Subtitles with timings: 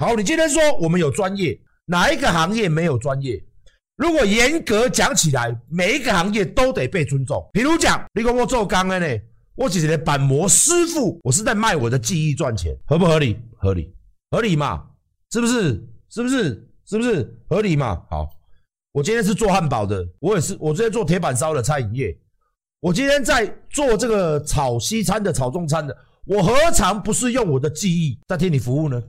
[0.00, 3.42] 好，你今天说我们有专业，哪一个行业没有专业？
[3.96, 7.44] 如果严格讲起来，每一个行业都得被尊重。
[7.52, 9.20] 比如讲，你跟我做钢的呢，
[9.56, 13.40] 我只是的板模师傅，我是在卖我的技艺赚钱，合不合理？
[13.56, 13.92] 合理，
[14.30, 14.84] 合理嘛？
[15.32, 15.84] 是不是？
[16.10, 16.64] 是不是？
[16.86, 18.00] 是不是合理嘛？
[18.08, 18.30] 好，
[18.92, 22.16] 我今天是做汉堡的，我也是，我今天做铁板烧的餐饮业，
[22.78, 29.02] 我今天在做这个炒西餐的、炒中餐的，我何尝不是用我的技艺在替你服务呢？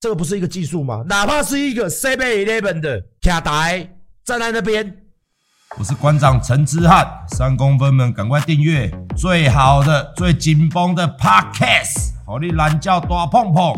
[0.00, 1.02] 这个不是一个技术吗？
[1.08, 3.96] 哪怕是一个 Seven Eleven 的卡台。
[4.24, 4.96] 站在那边，
[5.76, 13.74] 我是馆长陈之汉，三公分们赶快订阅最好的、最紧绷的 Podcast，好你懒觉大碰碰。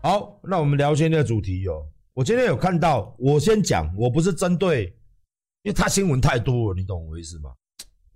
[0.00, 1.86] 好，那我们聊今天的主题哦。
[2.14, 4.94] 我今天有看到，我先讲，我不是针对。
[5.62, 7.54] 因为他新闻太多了，你懂我意思吗？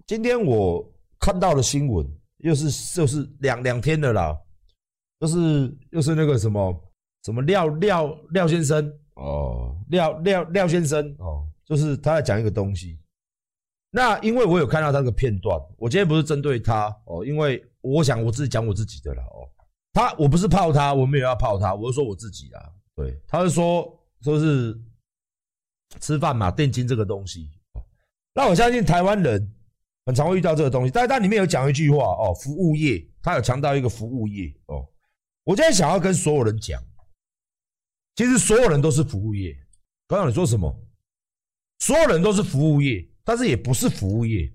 [0.05, 0.85] 今天我
[1.21, 2.05] 看到的新闻
[2.39, 4.37] 又是又是两两天的啦，
[5.21, 12.99] 就是又是那个什么什么廖廖廖先生哦，廖廖廖先生哦，就是他在讲一个东西。
[13.93, 19.49] 那因为我有看到他那个片段，我今天不是针对他哦，因为我想我自己讲我自己的了哦。
[19.93, 22.73] 他我不是泡他，我没有要泡他，我是说我自己啊。
[22.97, 24.77] 对，他是说说是。
[26.01, 27.49] 吃饭嘛，定金这个东西，
[28.35, 29.55] 那我相信台湾人
[30.05, 30.91] 很常会遇到这个东西。
[30.91, 34.85] 但是它里面有讲一句话哦，服务业，他有强调一个服务业哦。
[35.45, 36.83] 我今天想要跟所有人讲，
[38.17, 39.57] 其实所有人都是服务业。
[40.09, 40.77] 刚刚你说什么？
[41.79, 44.53] 所有人都是服务业，但是也不是服务业。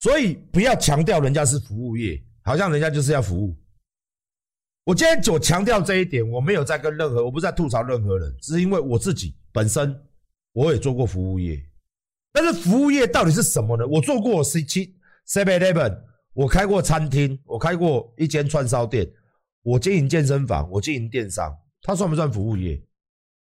[0.00, 3.54] 所以不要强调人家是服务业，好像人家就是要服务。
[4.88, 9.94] 我今天就强调这一点，我没有在跟任何，我不是在吐槽任何人，只是因为我自己本身。
[10.52, 11.62] 我也做过服务业，
[12.32, 13.86] 但是服务业到底是什么呢？
[13.86, 14.96] 我做过 C 七
[15.28, 16.00] Seven Eleven，
[16.32, 19.06] 我开过餐厅，我开过一间串烧店，
[19.62, 22.82] 我经营健身房，我经营电商，它算不算服务业？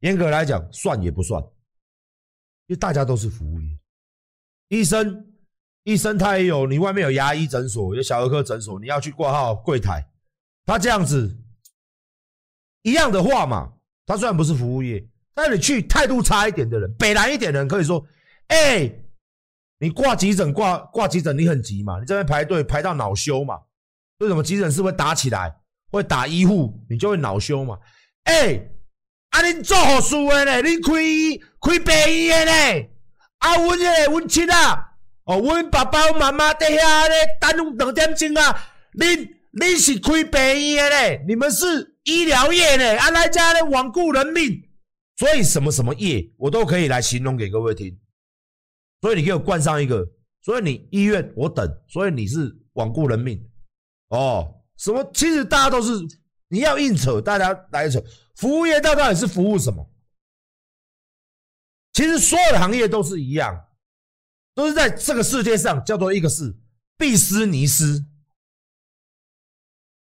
[0.00, 1.42] 严格来讲，算也不算，
[2.66, 3.66] 因为大家都是服务业。
[4.68, 5.32] 医生，
[5.84, 10.06] 医生他也有，你外面有牙医诊所，有小儿科诊所，你要去挂号柜台，
[10.64, 11.36] 他这样子
[12.82, 13.72] 一样的话嘛，
[14.06, 15.06] 他虽然不是服务业。
[15.34, 18.04] 那你去态度差一点的人，北南一点的人可以说
[18.48, 19.04] ：“哎、欸，
[19.78, 21.98] 你挂急诊挂挂急诊，你很急嘛？
[21.98, 23.58] 你这边排队排到恼羞嘛？
[24.18, 25.56] 为什么急诊室会打起来，
[25.90, 27.78] 会打医护，你就会恼羞嘛？
[28.24, 28.72] 哎、欸，
[29.30, 30.60] 啊，你做好事的呢？
[30.60, 30.92] 你开
[31.62, 32.88] 开病院的呢？
[33.38, 34.92] 啊，阮个我亲啊，
[35.24, 39.06] 哦，我爸爸妈妈在遐咧等两点钟啊，你
[39.52, 41.24] 你是开病院的呢？
[41.28, 42.98] 你们是医疗业呢？
[42.98, 44.68] 啊，来家咧罔顾人命。”
[45.16, 47.96] 所以什么什么业我都可以来形容给各位听，
[49.02, 50.04] 所以你给我冠上一个，
[50.40, 53.38] 所以你医院我等，所以你是罔顾人命
[54.08, 54.62] 哦。
[54.78, 55.08] 什么？
[55.14, 55.92] 其实大家都是
[56.48, 58.02] 你要硬扯，大家来扯。
[58.36, 59.88] 服务业到底是服务什么？
[61.92, 63.66] 其实所有的行业都是一样，
[64.54, 66.56] 都是在这个世界上叫做一个是
[66.96, 68.04] 必斯尼斯，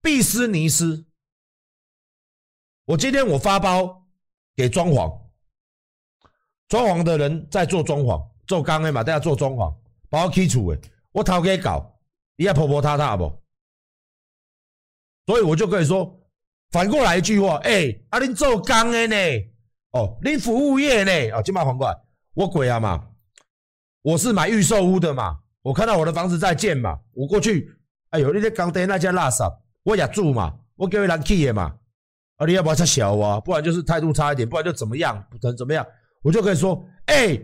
[0.05, 1.07] 必斯尼斯。
[2.85, 4.03] 我今天我发包。
[4.57, 5.19] 给装潢，
[6.69, 9.75] 装潢的人在做装潢，做工的嘛，大家做装潢，
[10.09, 11.99] 把我起厝的，我头给搞，
[12.37, 13.43] 你要婆婆塌塌不？
[15.25, 16.17] 所以我就可以说，
[16.71, 19.15] 反过来一句话，哎、欸，啊，恁做工的呢？
[19.91, 21.37] 哦，恁服务业呢？
[21.37, 21.99] 哦，金马反过来，
[22.33, 23.09] 我鬼啊嘛！
[24.03, 27.77] 我是买预售屋的嘛，我看到我的房子在建嘛，我过去，
[28.11, 31.73] 哎呦，你这工地那家垃圾，我也住嘛，我叫人去的嘛。
[32.37, 33.39] 啊，你要不要太小啊？
[33.39, 35.25] 不然就是态度差一点，不然就怎么样？
[35.29, 35.85] 不能怎么样？
[36.23, 37.39] 我就可以说，哎、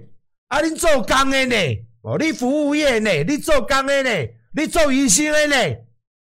[0.47, 1.55] 啊，你做工的呢？
[2.01, 3.23] 哦，你服务业呢？
[3.23, 4.27] 你做工的呢？
[4.53, 5.77] 你做医生的呢？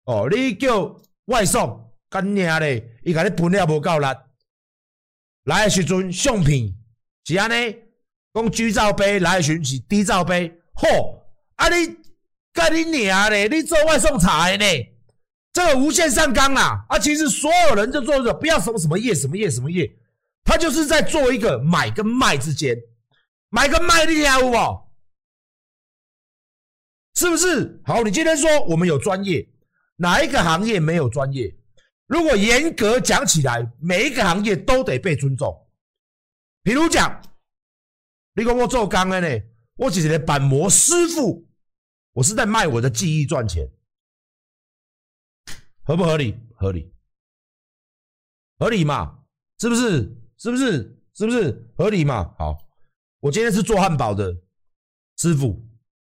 [0.04, 2.98] 哦，你叫外送，干娘嘞？
[3.04, 4.06] 伊甲你分了无够力，
[5.44, 6.74] 来的时阵相片
[7.24, 7.76] 是安尼，
[8.34, 11.20] 讲 G 罩杯来的时阵是 D 罩杯，嚯！
[11.56, 11.96] 啊你
[12.52, 13.48] 干你娘嘞？
[13.48, 14.66] 你做外送茶的呢？
[15.58, 19.90] 这个无限上纲啦，啊，其实所有人就做着，不要什么什么业，什么业，什么业，
[20.44, 22.76] 他就是在做一个买跟卖之间，
[23.48, 24.52] 买跟卖的业务，
[27.16, 27.82] 是不是？
[27.84, 29.48] 好，你今天说我们有专业，
[29.96, 31.52] 哪一个行业没有专业？
[32.06, 35.52] 如果严格讲起来，每一个行业都得被尊重。
[36.62, 37.20] 比如讲，
[38.36, 39.44] 你跟我做钢的呢，
[39.74, 41.48] 我只是板模师傅，
[42.12, 43.68] 我是在卖我的技艺赚钱。
[45.88, 46.38] 合不合理？
[46.54, 46.92] 合理，
[48.58, 49.20] 合理嘛？
[49.58, 50.02] 是不是？
[50.36, 51.02] 是不是？
[51.14, 52.34] 是不是合理嘛？
[52.38, 52.58] 好，
[53.20, 54.36] 我今天是做汉堡的
[55.16, 55.66] 师傅，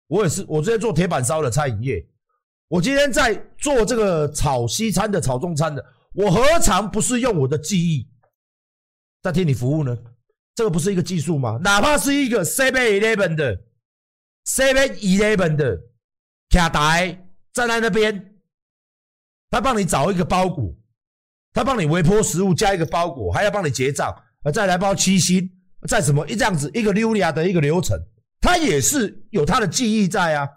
[0.07, 2.05] 我也是，我之前做铁板烧的餐饮业，
[2.67, 5.81] 我今天在做这个炒西餐的、炒中餐的，
[6.15, 8.11] 我何尝不是用我的技艺
[9.21, 9.97] 在替你服务呢？
[10.53, 11.57] 这个不是一个技术吗？
[11.63, 13.55] 哪怕是一个 Seven Eleven 的
[14.45, 15.81] Seven Eleven 的
[16.49, 18.30] 卡台站在那边，
[19.51, 20.73] 他帮你找一个包裹，
[21.53, 24.11] 他帮你微波食物加一个包裹，还要帮你结账。
[24.43, 25.47] 呃，再来包七星，
[25.87, 27.95] 再什么一这样子一个溜达的一个流程，
[28.39, 30.49] 他也是有他的技艺在啊，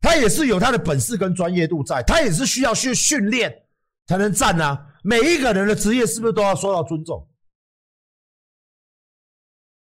[0.00, 3.54] 他也是有他的本事跟专业度在，他也是需要去训练
[4.06, 4.94] 才能站啊。
[5.04, 7.28] 每一个人的职业是不是都要受到尊重？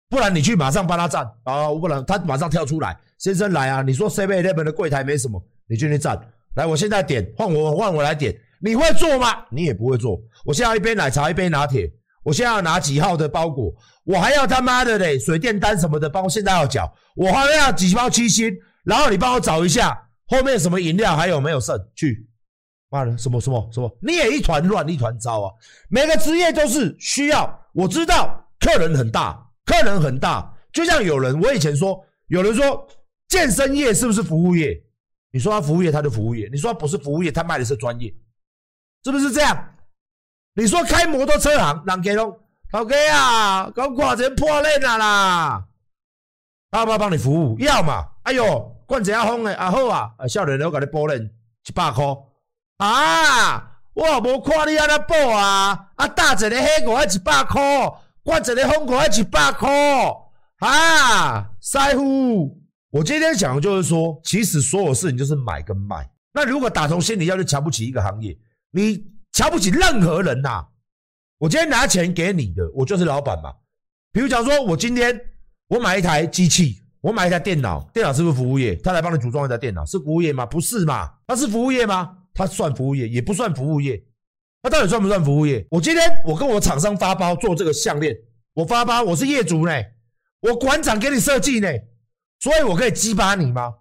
[0.08, 6.19] 不然你去马上帮他站啊，不然他马上跳出来，先生来啊，你说 Seven Eleven 的柜台没什么，你进去站，
[6.56, 9.45] 来，我现在点，换我换我来点，你会做吗？
[9.51, 11.93] 你也不会做，我现在一杯奶茶，一杯拿铁。
[12.23, 13.71] 我现在要拿几号的包裹，
[14.05, 18.51] 我还要他妈的嘞，水电单什么的，帮我现在要缴，我还要几包七星，
[18.83, 19.95] 然后你帮我找一下
[20.29, 22.27] 后面什么饮料还有没有剩，去，
[22.89, 25.53] 妈的什么什么什么，你也一团乱一团糟啊！
[25.91, 32.89] 每个职业都是需要，我知道客人很大，客人很大，就像有人，我以前说，有人说
[33.29, 34.83] 健身业是不是服务业？
[35.34, 38.14] 你说他服务业，他就服务业；你说他不是服务业，他卖的是专业，
[39.02, 39.75] 是不是这样？
[40.54, 42.38] 你说开摩托车行，人家拢
[42.70, 45.64] 老哥啊，搞挂钱破烂啊啦，
[46.70, 47.58] 要不要帮你服务？
[47.58, 48.06] 要嘛？
[48.22, 52.04] 哎呦，灌一下风的，啊好啊，少年我给你补练一百块
[52.76, 57.60] 啊，我无看你安怎补啊，啊打一个黑狗还一百块，
[58.22, 59.69] 灌一个风狗还一百块
[60.60, 62.56] 啊，师傅，
[62.94, 66.08] 我今天讲的就是说，其实所有事情就是买跟卖。
[66.32, 68.38] 那如果打从心里要去瞧不起一个行业，
[68.70, 69.12] 你。
[69.37, 70.64] 瞧不起任何人呐、
[71.38, 73.52] 我今天拿钱给你的，我就是老板嘛。
[74.12, 75.20] 比如讲说，我今天
[75.67, 78.76] 我买一台机器，我买一台电脑，电脑是不是服务业？
[78.76, 80.46] 他来帮你组装一台电脑，是服务业吗？
[80.46, 81.11] 不是嘛？
[81.26, 82.17] 他是服务业吗？
[82.32, 84.00] 他算服务业，也不算服务业。
[84.62, 85.67] 他到底算不算服务业？
[85.69, 88.17] 我今天我跟我厂商发包做这个项链，
[88.55, 89.73] 我发包，我是业主呢，
[90.43, 91.69] 我馆长给你设计呢，
[92.40, 93.75] 所以我可以激发你吗？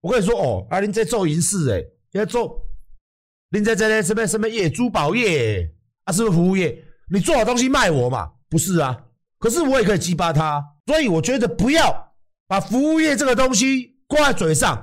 [0.00, 2.60] 我跟你说哦，啊林在做银饰诶，在做。
[3.50, 4.70] 您在在在什么什么业？
[4.70, 5.70] 珠宝业
[6.04, 6.12] 啊？
[6.12, 6.82] 是不是服务业？
[7.12, 8.30] 你做好东西卖我嘛？
[8.48, 8.96] 不是啊。
[9.38, 12.12] 可是我也可以激发他，所以我觉得不要
[12.46, 14.76] 把服务业这个东西挂在嘴上，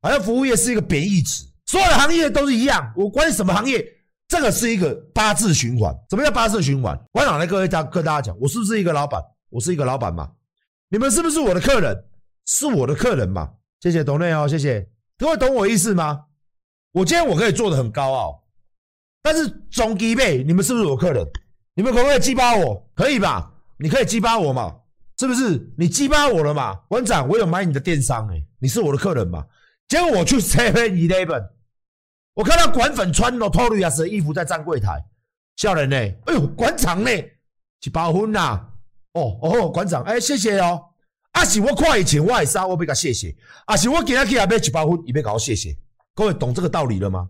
[0.00, 1.44] 好像服务业是一个贬义词。
[1.66, 3.84] 所有的行业都是一样，我管你什么行业，
[4.28, 5.94] 这个是一个八字循环。
[6.10, 6.98] 什么叫八字循环？
[7.12, 9.20] 我想来各位大跟大家讲，我是不是一个老板？
[9.50, 10.30] 我是一个老板嘛？
[10.88, 11.96] 你们是不是我的客人？
[12.46, 13.52] 是我的客人嘛？
[13.80, 16.26] 谢谢董内哦，谢谢各位懂我意思吗？
[16.92, 18.44] 我今天我可以做的很高傲，
[19.22, 21.26] 但是总机辈，你们是不是我客人？
[21.74, 22.90] 你们可不可以激发我？
[22.94, 23.52] 可以吧？
[23.78, 24.76] 你可以激发我嘛？
[25.18, 25.72] 是不是？
[25.78, 26.74] 你激发我了嘛？
[26.88, 29.46] 馆长，我有买你的电商诶、你是我的客人嘛？
[29.88, 31.48] 结果我去 Seven Eleven，
[32.34, 35.04] 我看到馆粉穿 Notorious 的衣服在站柜台，
[35.56, 35.96] 笑人呢？
[35.96, 37.10] 哎呦，馆长呢？
[37.84, 38.60] 一百分呐！
[39.12, 40.91] 哦哦，馆长，哎，谢谢哦。
[41.32, 43.34] 啊是我看以前我的衫，我要甲谢谢。
[43.66, 45.76] 啊是我今日去也买一百分，伊要甲我谢谢。
[46.14, 47.28] 各位懂这个道理了吗？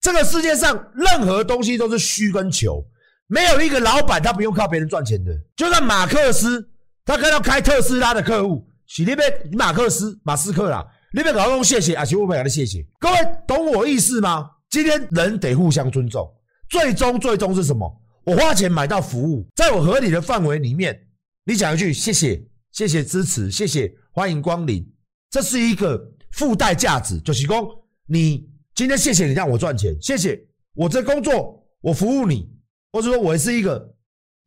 [0.00, 2.84] 这个世界上任何东西都是虚跟求，
[3.26, 5.32] 没有一个老板他不用靠别人赚钱的。
[5.56, 6.70] 就算马克思，
[7.04, 12.86] 他看到开特斯拉的客户，是那边马克思、马斯克啦，那边老公谢谢，啊，是我们给他谢谢。
[13.00, 13.16] 各位
[13.48, 14.48] 懂我意思吗？
[14.70, 16.32] 今天人得互相尊重，
[16.68, 17.90] 最终最终是什么？
[18.24, 20.96] 我花钱买到服务，在我合理的范围里面，
[21.44, 22.40] 你讲一句谢谢，
[22.76, 24.86] 谢谢支持，谢谢欢迎光临，
[25.30, 27.82] 这是一个附带价值，就是说。
[28.08, 30.38] 你今天谢谢你让我赚钱，谢谢
[30.74, 32.48] 我这工作我服务你，
[32.92, 33.96] 或者说我是一个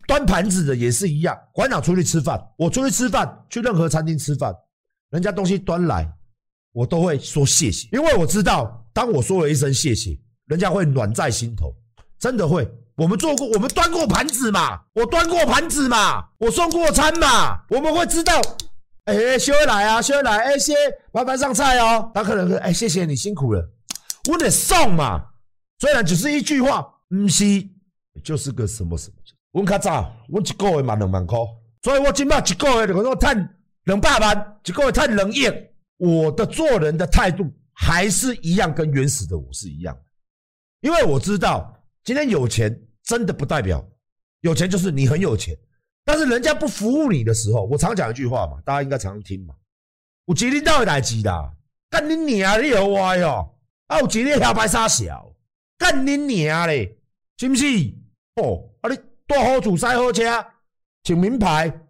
[0.07, 1.35] 端盘子的也是一样。
[1.51, 4.53] 馆长出去吃饭，我出去吃饭，去任何餐厅吃饭，
[5.09, 6.07] 人家东西端来，
[6.71, 11.73] 我都会说谢谢，因为我知道，当我说了一声谢谢，人家会暖在心头，
[12.19, 12.71] 真的会。
[12.99, 18.33] 我们做过，我们端过盘子嘛，我端过盘子嘛，我送过餐嘛，我们会知道。
[19.05, 20.37] 哎、欸，修来啊，修来！
[20.37, 20.73] 哎、欸，谢，
[21.13, 22.11] 麻烦上菜哦。
[22.13, 23.71] 他可能：“哎、欸，谢谢你辛苦了。”
[24.29, 25.23] 我得送嘛，
[25.79, 27.45] 虽然只是一句话，唔是，
[28.21, 29.15] 就是个什么什么。
[29.53, 31.39] 我较早，我一个月嘛两万块，
[31.81, 35.47] 所以我今麦一个月我赚两百万，一个月赚两亿。
[35.97, 39.97] 我的做人的态度还是一样，跟原始的我是一样，
[40.81, 42.79] 因为我知道，今天有钱
[43.09, 43.83] 真的不代表
[44.41, 45.57] 有钱就是你很有钱。
[46.05, 49.55] 但是人家不服务你的时候，我常讲一句话嘛，大家应该常听嘛。
[50.25, 51.51] 有钱你到底来几啦？
[51.89, 53.55] 干你娘你好歪哦！
[53.87, 55.33] 啊，有钱你还白傻笑？
[55.75, 56.99] 干你娘嘞，
[57.37, 57.65] 是不是？
[58.35, 60.23] 哦，啊你大好厝，塞好车，
[61.03, 61.87] 请名牌，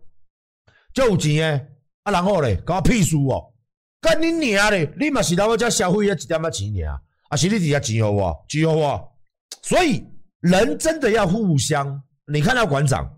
[0.93, 1.67] 就有钱诶，
[2.03, 3.53] 啊，然后嘞，搞我屁事哦，
[3.99, 9.17] 干你娘嘞，你嘛是来我家消费一点仔钱尔，啊，是你底下钱给我，钱给我，
[9.61, 10.05] 所以
[10.41, 12.01] 人真的要互相。
[12.25, 13.11] 你看到馆长，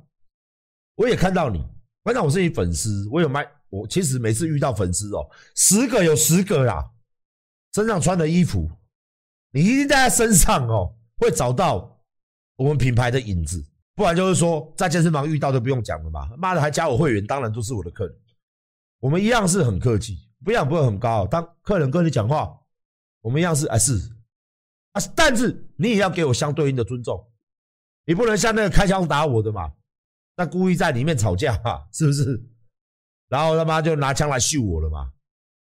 [0.96, 1.64] 我也看到你，
[2.04, 6.90] 馆长，我是你粉丝，我有卖，我其实每次遇到粉丝哦，十个有十个啦，
[7.74, 8.70] 身上穿的衣服，
[9.52, 12.02] 你一定在他身上哦，会找到
[12.56, 13.64] 我们品牌的影子。
[13.94, 16.30] 不然就是说，在健身房遇到都不用讲了嘛。
[16.38, 18.16] 妈的，还加我会员，当然都是我的客人。
[19.00, 21.28] 我们一样是很客气，不一样不会很高。
[21.28, 22.58] 当客人跟你讲话，
[23.20, 24.00] 我们一样是啊是
[24.94, 27.26] 啊，但是你也要给我相对应的尊重。
[28.06, 29.72] 你不能像那个开枪打我的嘛，
[30.36, 32.44] 那故意在里面吵架嘛， 是不是？
[33.30, 35.12] 然后他妈就拿枪来秀我了嘛，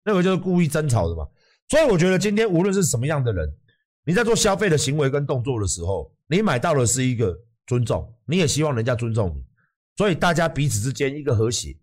[0.04, 1.26] 那个就是故意争吵的嘛。
[1.68, 3.56] 所以我觉得今天无论是什么样的人，
[4.04, 7.36] 你在做消费的行为跟动作的时候，你买到的是一个。
[7.66, 9.42] 尊重，你也希望人家尊重你，
[9.96, 11.74] 所以大家彼此之间一个和谐。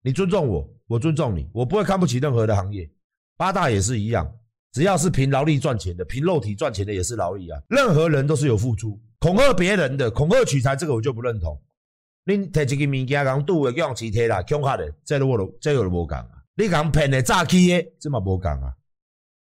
[0.00, 2.88] 你尊重我，我尊重你，我不会看不起任何的行业。
[3.36, 4.32] 八大也是一样，
[4.74, 7.62] 只要是凭劳力赚钱的，凭肉体赚钱的也是劳力啊。
[7.68, 11.56] 任何人都是有付出，恐吓别人的，恐吓取财，这个我就不认同。
[12.24, 16.42] 你提一个物件，讲赌的叫人欺骗啦，恐吓的，这个我都这个都无讲啊。
[16.56, 18.74] 你讲骗的、诈欺的，这嘛无讲啊。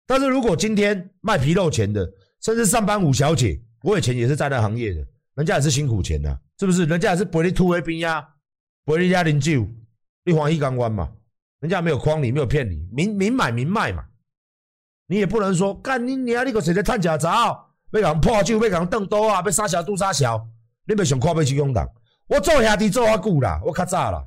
[0.05, 2.07] 但是如果今天卖皮肉钱的，
[2.39, 5.03] 甚至上班五小姐，我以前也是在那行业的。
[5.33, 6.85] 人家也是辛苦钱的，是不是？
[6.85, 8.23] 人家也是陪你吐威兵呀，
[8.85, 9.67] 陪你家饮酒，
[10.25, 11.11] 你欢喜港湾嘛？
[11.61, 14.05] 人家没有诓你，没有骗你，明明买明卖嘛。
[15.13, 17.29] 你也不能说干你娘，你个谁在探假造？
[17.91, 20.43] 要讲破酒，要讲邓多啊，要杀小杜杀小，
[20.87, 21.87] 你别想看不起共党。
[22.25, 24.25] 我做兄弟做较久啦，我较早啦，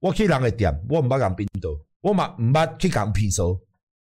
[0.00, 3.60] 我去人的店，我唔捌讲冰刀，我嘛唔捌去讲皮手，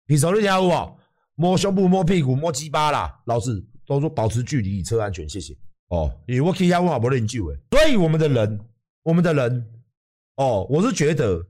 [0.06, 1.00] 皮手你听有无？
[1.34, 5.58] 摸胸部、摸屁股、摸鸡巴啦，老师都说保持距离，以车安全，谢谢。
[5.88, 8.60] 哦，你我可以问我不认救诶，所以我们的人，
[9.02, 9.68] 我们的人，
[10.36, 11.44] 哦，我是觉得，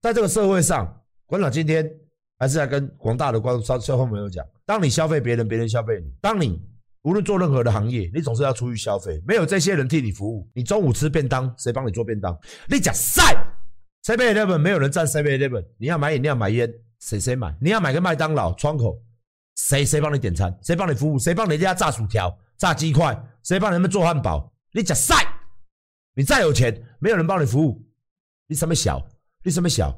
[0.00, 1.99] 在这个社会上，馆长今天
[2.40, 6.58] 还是在跟广大的观众、消消费朋友讲：当你消费别人，别人消费你；当你
[7.02, 12.34] 无论做任何的行业，你总是要出去消费，没有这些人替你服务，你中午吃便当，谁帮你做便当？
[12.66, 13.22] 你讲晒
[14.02, 17.54] ，Seven Eleven 没有人站 Seven Eleven，你要买饮料、买烟，谁谁买？
[17.60, 18.98] 你要买个麦当劳窗口，
[19.56, 20.58] 谁谁帮你点餐？
[20.62, 21.18] 谁帮你服务？
[21.18, 23.22] 谁帮人家炸薯条、炸鸡块？
[23.42, 24.50] 谁帮人们做汉堡？
[24.72, 25.14] 你假赛，
[26.14, 27.86] 你再有钱，没有人帮你服务，
[28.46, 29.06] 你什么小？
[29.44, 29.94] 你什么小？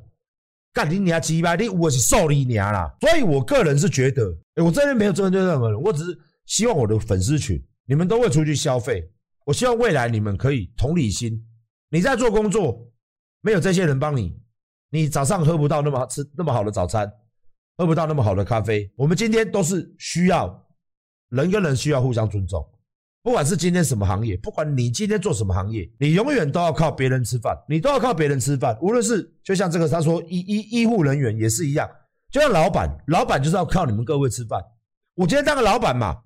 [0.72, 1.54] 干你娘鸡巴！
[1.54, 2.90] 你我是受你娘啦！
[3.00, 4.24] 所以我个人是觉得，
[4.54, 9.06] 欸、我这边没有针对任何人，我只是希望我的粉丝群，你们都会出去消费。
[9.44, 11.46] 我希望未来你们可以同理心。
[11.90, 12.90] 你在做工作，
[13.42, 14.34] 没有这些人帮你，
[14.90, 17.12] 你早上喝不到那么吃那么好的早餐，
[17.76, 18.90] 喝不到那么好的咖啡。
[18.96, 20.66] 我们今天都是需要
[21.28, 22.66] 人跟人需要互相尊重。
[23.22, 28.76] 不管是今天什么行业，不管你今天做什么行业，你永远都要靠别人吃饭，你都要靠别人吃饭。
[28.82, 31.88] 无论是就像这个他说医医医护人员也是一样，
[32.32, 34.60] 就像老板，老板就是要靠你们各位吃饭。
[35.14, 36.16] 我今天当个老板嘛，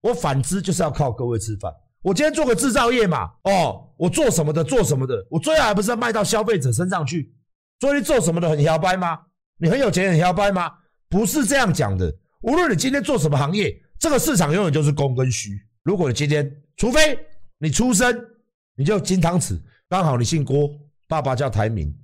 [0.00, 1.70] 我反之就是要靠各位吃饭。
[2.00, 7.34] 我今天做个制造业嘛，哦，我做什么的做什么的，我最后还不是要卖到消费者身上去？
[7.80, 9.18] 所以做什么的很摇摆吗？
[9.58, 10.70] 你很有钱很摇摆吗？
[11.10, 12.10] 不是这样讲的。
[12.40, 15.50] 无论你今天做什么行业，这个市场永远就是供跟需。
[15.82, 17.18] 如果你今天，除非
[17.58, 18.26] 你出生
[18.74, 19.58] 你就金汤匙，
[19.88, 20.70] 刚好你姓郭，
[21.08, 21.94] 爸爸叫台铭，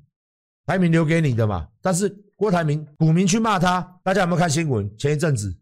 [0.64, 1.68] 台铭留给你的嘛。
[1.80, 4.90] 但是郭台铭股民去骂他，大家有没有看新闻？
[4.96, 5.54] 前一阵子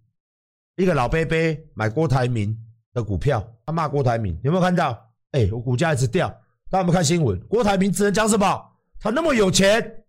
[0.76, 1.36] 一个老伯伯
[1.74, 2.56] 买郭台铭
[2.92, 5.12] 的股票，他骂郭台铭，有没有看到？
[5.32, 6.28] 哎、我股价一直掉，
[6.70, 7.38] 大家有没有看新闻？
[7.48, 8.72] 郭台铭只能讲什么？
[9.00, 10.04] 他那么有钱，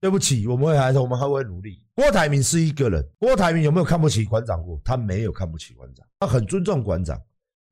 [0.00, 1.84] 对不起，我们会还是我们还会努力。
[1.94, 4.80] 郭台铭是一个人，郭台铭有没有看不起馆长过？
[4.82, 7.20] 他没有看不起馆长，他很尊重馆长。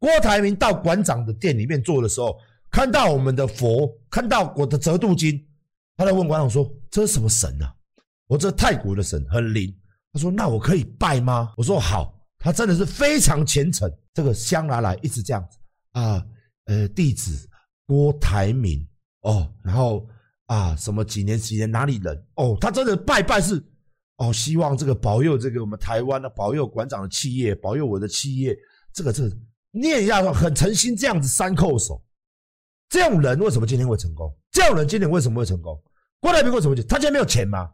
[0.00, 2.38] 郭台铭到馆长的店里面做的时候，
[2.70, 5.44] 看到我们的佛，看到我的折度金，
[5.96, 7.74] 他在问馆长说：“这是什么神啊？”
[8.28, 9.74] 我这泰国的神很灵。
[10.12, 13.90] 他说：“那我可以拜吗？”我说：“好。”他真的是非常虔诚。
[14.14, 15.58] 这个香拿来一直这样子
[15.92, 16.24] 啊，
[16.66, 17.48] 呃，弟子
[17.86, 18.86] 郭台铭
[19.22, 20.08] 哦，然后
[20.46, 23.60] 啊，什么几年几年哪里人哦，他真的拜拜是
[24.18, 28.56] 哦，希望这个保佑这个我们台湾的保佑馆长的企业，保佑我的企业，
[28.92, 29.36] 这个这个。
[29.70, 32.02] 念一下很诚心这样子三叩首，
[32.88, 34.34] 这种人为什么今天会成功？
[34.50, 35.80] 这种人今天为什么会成功？
[36.20, 36.74] 郭台铭为什么？
[36.74, 37.70] 他今天没有钱吗？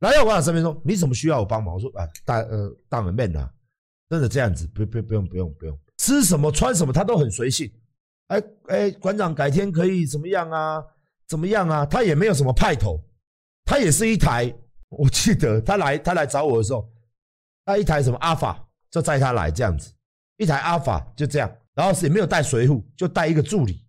[0.00, 1.74] 来到我长身边说，你怎么需要我帮忙？
[1.74, 3.50] 我说啊，大呃大门面啊，
[4.08, 7.72] 真的这样子，不不不用不用不用，吃什么穿什么他都很随性。
[8.28, 10.84] 哎哎，馆长改天可以怎么样啊？
[11.26, 11.86] 怎么样啊？
[11.86, 13.02] 他也没有什么派头，
[13.64, 14.54] 他也是一台。
[14.90, 16.88] 我记得他来他来找我的时候，
[17.64, 19.92] 他一台什么阿法就载他来这样子。
[20.38, 23.82] 一台阿法就这样，然后是也没有带随扈，就带一个助理。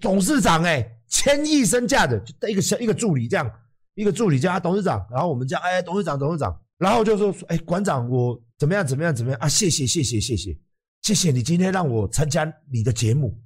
[0.00, 3.50] 董事长哎，千亿身价的，就带一个小一个助理这样，
[3.94, 10.58] 一个助理叫他董事长，然后我们叫哎董事长董事长，然后就说哎馆长我怎么样怎么样怎么样啊谢谢谢谢谢谢
[11.02, 13.40] 谢谢你今天让我参加你的节目，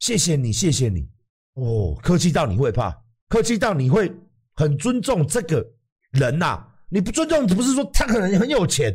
[0.00, 1.08] 谢谢你谢谢你
[1.54, 2.94] 哦客气到你会怕，
[3.28, 4.12] 客气到你会
[4.56, 5.64] 很尊重这个
[6.10, 8.92] 人呐、你不尊重不是说他可能很有钱，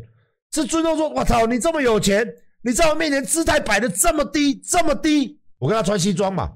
[0.52, 2.28] 是尊重说我操你这么有钱。
[2.64, 5.40] 你在我面前姿态摆的这么低，这么低。
[5.58, 6.52] 我跟他穿西装嘛，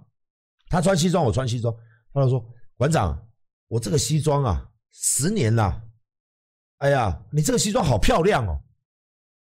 [0.69, 1.73] 他穿西装，我穿西装。
[2.13, 2.43] 他就说
[2.77, 3.17] ：“馆长，
[3.67, 5.83] 我这个西装啊，十年了。
[6.77, 8.57] 哎呀，你这个西装好漂亮哦。”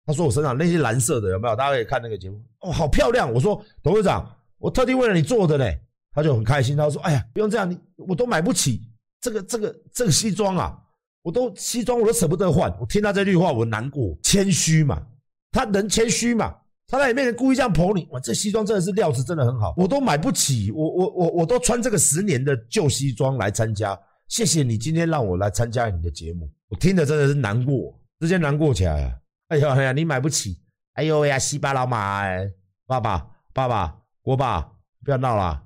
[0.05, 1.55] 他说：“我身上那些蓝色的有没有？
[1.55, 4.29] 大家可以看那个节目哦，好漂亮。”我说：“董事长，
[4.59, 5.79] 我特地为了你做的嘞。”
[6.15, 8.81] 他就很开心，他说：“哎呀，不用这样，你我都买不起
[9.19, 10.79] 这个这个这个西装啊，
[11.23, 15.05] 我都西装我都舍不得换。”我听他这句话，我难过，谦虚嘛。
[15.53, 16.53] 他人谦虚嘛，
[16.87, 29.21] 他在你面前故意这样捧你，哇，这西装真的是料子真的很好，我都买不起，我我我我都穿这个十年的旧西装来参加，谢谢你今天让我来参加你的节目，我听着真的是难过，直接难过起来了！
[29.49, 30.59] 哎呀哎呀，你买不起，
[30.93, 32.51] 哎呦呀，西巴老马，哎，
[32.87, 34.71] 爸爸爸爸国爸，
[35.05, 35.63] 不要闹了，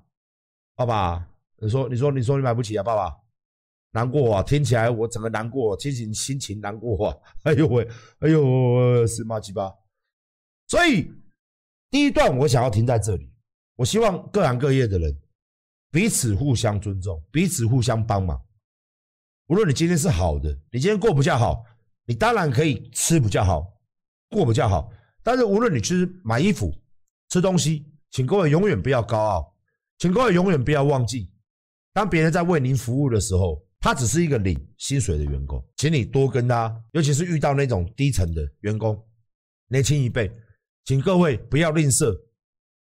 [0.75, 1.25] 爸爸，
[1.62, 3.26] 你说你说你说你买不起啊，爸爸。
[3.98, 7.18] 难过啊，听起来我整个难过，心情心情难过啊！
[7.46, 7.88] 哎呦喂，
[8.20, 9.74] 哎呦，是麻鸡巴。
[10.68, 11.12] 所以
[11.89, 13.27] 第一段我想要停在这里。
[13.75, 15.20] 我希望各行各业的人
[15.89, 18.39] 彼此互相尊重，彼此互相帮忙。
[19.48, 21.63] 无论你今天是好的，你今天过比较好，
[22.06, 23.66] 你当然可以吃比较好，
[24.30, 24.92] 过比较好。
[25.24, 26.72] 但是无论你去买衣服、
[27.30, 29.56] 吃东西，请各位永远不要高傲，
[29.98, 31.32] 请各位永远不要忘记，
[31.94, 33.66] 当别人在为您服务的时候。
[33.79, 39.01] 他只是一个领薪水的员工，请你多跟他，尤其是遇到那种低层的员工，
[39.69, 40.31] 年轻一辈，
[40.86, 42.17] 请各位不要吝啬。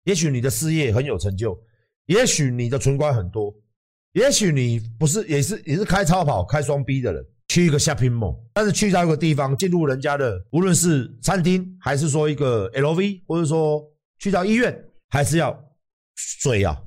[0.06, 1.58] 也许你的事业很有成就，
[2.08, 3.54] 也许你的存款很多，
[4.14, 13.84] 也许你不是也是也是开超跑、开双 B 的人，去一个 shopping mall，但是去到一个地方，进入人家的，无论是餐厅，还是说一个 LV，或者说
[14.18, 15.56] 去到医院，还是要
[16.16, 16.82] 水啊，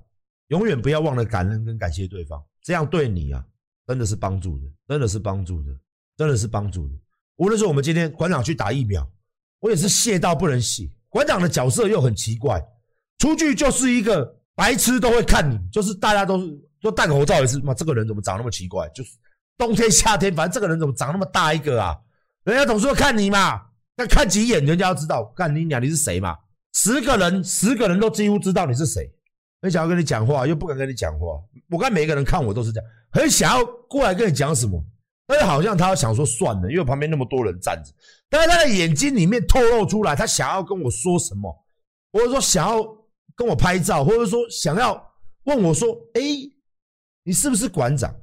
[0.49, 3.47] 永远不要忘了感恩跟感谢对方，这样对你啊。
[3.87, 5.73] 真的是帮助的，真的是帮助的，
[6.17, 6.95] 真的是帮助的。
[7.37, 9.07] 无论是我们今天馆长去打疫苗，
[9.61, 10.89] 我也是谢到不能谢。
[11.09, 12.63] 馆长的角色又很奇怪，
[13.19, 18.89] 出去就是一个白痴都会看你，就是大家都是都戴口罩也是嘛，这个人怎么长那么奇怪？
[18.91, 19.11] 就是
[19.59, 21.97] 冬天夏天，反正这个人怎么长那么大一个啊？
[22.45, 23.61] 人家总是会看你嘛，
[23.95, 26.37] 但看几眼人家要知道，干你娘你是谁嘛？
[26.75, 29.13] 十个人十个人都几乎知道你是谁。
[29.63, 31.41] 很想要跟你讲话，又不敢跟你讲话。
[31.71, 34.85] 我看每一个人看我都是这样，很想要过来跟你讲什么，
[35.27, 37.93] 但是好像他想说算了，因为旁边那么多人站着。
[38.29, 41.65] 但是他的眼睛里面透露出来，他想要跟我说什么，
[42.13, 42.83] 或者说想要
[43.37, 45.01] 跟我拍照，或者说想要
[45.45, 46.21] 问我说：“哎，
[47.23, 48.15] 你是不是馆长？”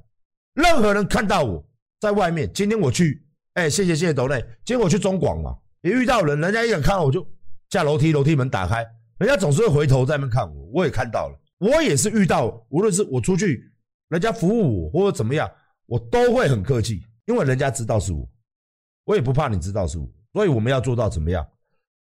[0.56, 1.63] 任何人看到我
[2.02, 4.39] 在外面，今天我去，哎，谢谢谢谢斗内。
[4.65, 7.25] 今天我去中广嘛，也遇到人，人家一眼看到我就
[7.69, 8.86] 下楼梯，楼梯门打开。
[9.20, 13.70] 人家总是会回头在那边看我，我也看到了，我也是遇到，无论是我出去，
[14.08, 15.50] 人家服务我或者怎么样，
[15.88, 18.26] 我都会很客气，因为人家知道是我，
[19.04, 21.46] 我也不怕你知道是我，所以我们要做到怎么样，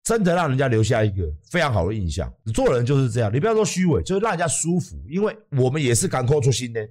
[0.03, 2.31] 真的让人家留下一个非常好的印象。
[2.53, 6.87] 做人就是这样，你不要说虚伪，就是让人家舒服，因为我们也是港口出心的，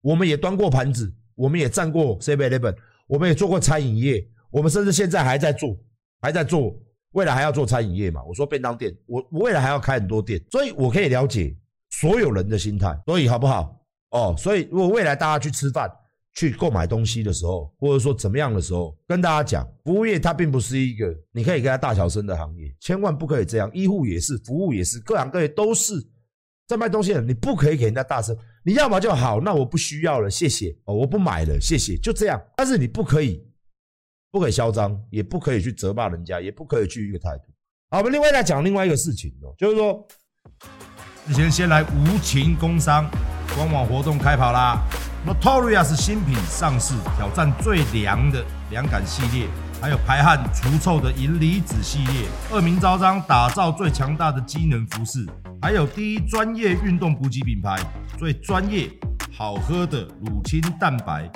[0.00, 2.74] 我们也端过盘子，我们也站过7-11，
[3.08, 5.76] 我们也做过餐饮业，我们甚至现在还在做，
[6.22, 6.74] 还在做。
[7.16, 8.22] 未来还要做餐饮业嘛？
[8.24, 11.56] 我说便当店，我我未来还要开很多店，所以我可以了解
[11.90, 13.74] 所有人的心态，所以好不好？
[14.10, 15.90] 哦，所以如果未来大家去吃饭、
[16.34, 23.70] 去购买东西的时候，或者说怎么样的时候，跟大家讲，服务业它并不是一个你可以跟他大小声的行业，千万不可以这样。
[23.72, 25.94] 医护也是，服务也是，各行各业都是
[26.68, 28.36] 在卖东西的，你不可以给人家大声。
[28.62, 32.38] 你要么就好，那我不需要了，谢谢哦，我不买了，谢谢，就这样。
[32.54, 33.42] 但是你不可以。
[34.36, 37.44] 不可以嚣张，也不可以去责骂人家，也不可以去一个态度。
[37.90, 40.06] 好，我们另外再讲另外一个事情哦，就是说，
[41.26, 43.10] 之前先来无情工商
[43.54, 44.82] 官网活动开跑啦
[45.26, 49.48] ，Notorious 新品上市，挑战最凉的凉感系列，
[49.80, 55.26] 还有排汗除臭的银离子系列，恶名昭彰打造最强大的机能服饰，
[55.62, 57.78] 还有第一专业运动补给品牌，
[58.18, 58.86] 最专业
[59.32, 61.26] 好喝的乳清蛋白。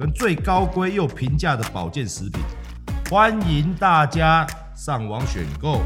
[0.00, 2.40] 跟最高规又平价的保健食品，
[3.10, 5.82] 欢迎大家上网选购。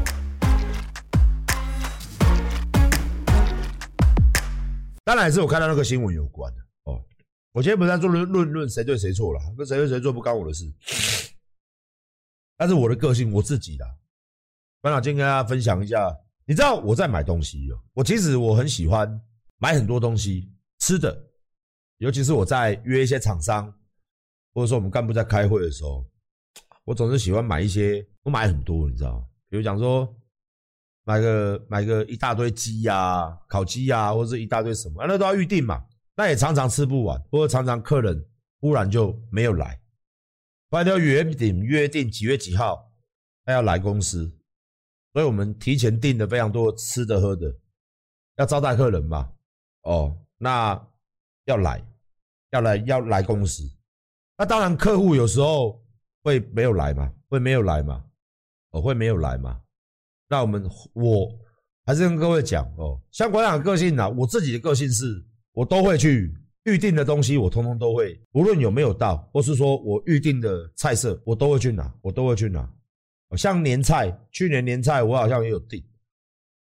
[5.03, 7.03] 当然是我看到那个新闻有关的哦。
[7.51, 10.63] 我今天不是在做论论论谁对谁错了，跟谁对谁错不关我的事。
[12.55, 13.85] 但是我的个性我自己的，
[14.79, 16.17] 班长今天跟大家分享一下。
[16.45, 19.19] 你知道我在买东西哦，我其实我很喜欢
[19.57, 21.21] 买很多东西，吃的、
[21.97, 23.73] 尤其是我在约一些厂商，
[24.55, 26.09] 或者说我们干部在开会的时候，
[26.85, 29.27] 我总是喜欢买一些，我买很多，你知道吗？
[29.49, 30.15] 比如讲说，
[31.03, 35.85] 买个买个一大堆鸡呀、烤鸡呀，或者一大堆什么，那都要预定嘛。
[36.15, 38.25] 那也常常吃不完，或者常常客人
[38.61, 39.81] 忽然就没有来，
[40.69, 42.93] 不然要约定约定几月几号
[43.43, 44.33] 他要来公司，
[45.11, 47.53] 所以我们提前订了非常多吃的喝的，
[48.37, 49.33] 要招待客人嘛。
[49.81, 50.81] 哦，那
[51.43, 51.85] 要来，
[52.51, 53.69] 要来，要来公司。
[54.37, 55.81] 那当然，客户有时候
[56.23, 58.03] 会没有来嘛，会没有来嘛，
[58.71, 59.61] 哦，会没有来嘛。
[60.27, 61.31] 那我们我
[61.85, 72.69] 还是跟各位讲哦，像馆长的个性呢，我自己的个性是，我都会去预定的东西，我通通都会，无论有没有到，或是说我预定的菜色，我都会去拿，我都会去拿。
[73.37, 75.83] 像年菜，去年年菜我好像也有订，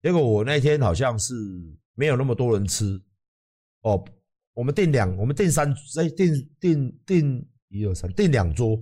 [0.02, 1.34] 结果我那天好像是
[1.94, 3.00] 没有那么多人吃。
[3.82, 4.04] 哦，
[4.54, 8.80] 我们订两，我们订三，哎，订订订一二三，订两桌，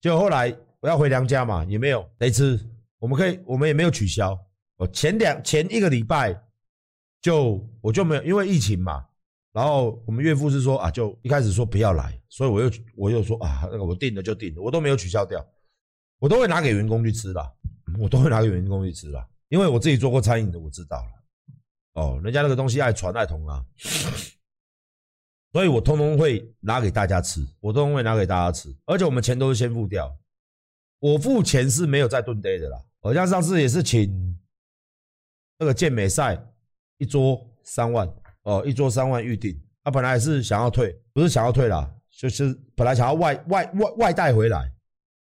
[0.00, 2.08] 结果后来我要回娘家嘛，也没有。
[2.16, 2.58] 得吃，
[2.98, 4.38] 我们可以，我们也没有取消。
[4.76, 6.40] 哦，前两前一个礼拜
[7.20, 9.04] 就我就没有，因为疫情嘛，
[9.52, 15.44] 然后我们岳父是说啊，就一开始说不要来，所以我又我又说啊，那个我订了就订了，我都没有取消掉，
[16.20, 17.52] 我都会拿给员工去吃啦，
[17.98, 21.10] 我都会拿给员工去吃啦，因为我自己做过餐饮的，我知道了。
[21.94, 23.64] 哦，人家那个东西爱传爱同啊，
[25.54, 30.12] 所以我通通会拿给大家吃，我通通会拿给大家吃，而且我们钱都是先付掉，
[30.98, 32.84] 我付钱是没有在炖呆的啦。
[32.98, 34.36] 好像上次也是请
[35.56, 36.44] 那个健美赛
[36.98, 38.12] 一桌三万
[38.42, 44.68] 哦，一桌三万预定，他本来是想要退，不是想要退啦，就是本来想要外外外外带回来，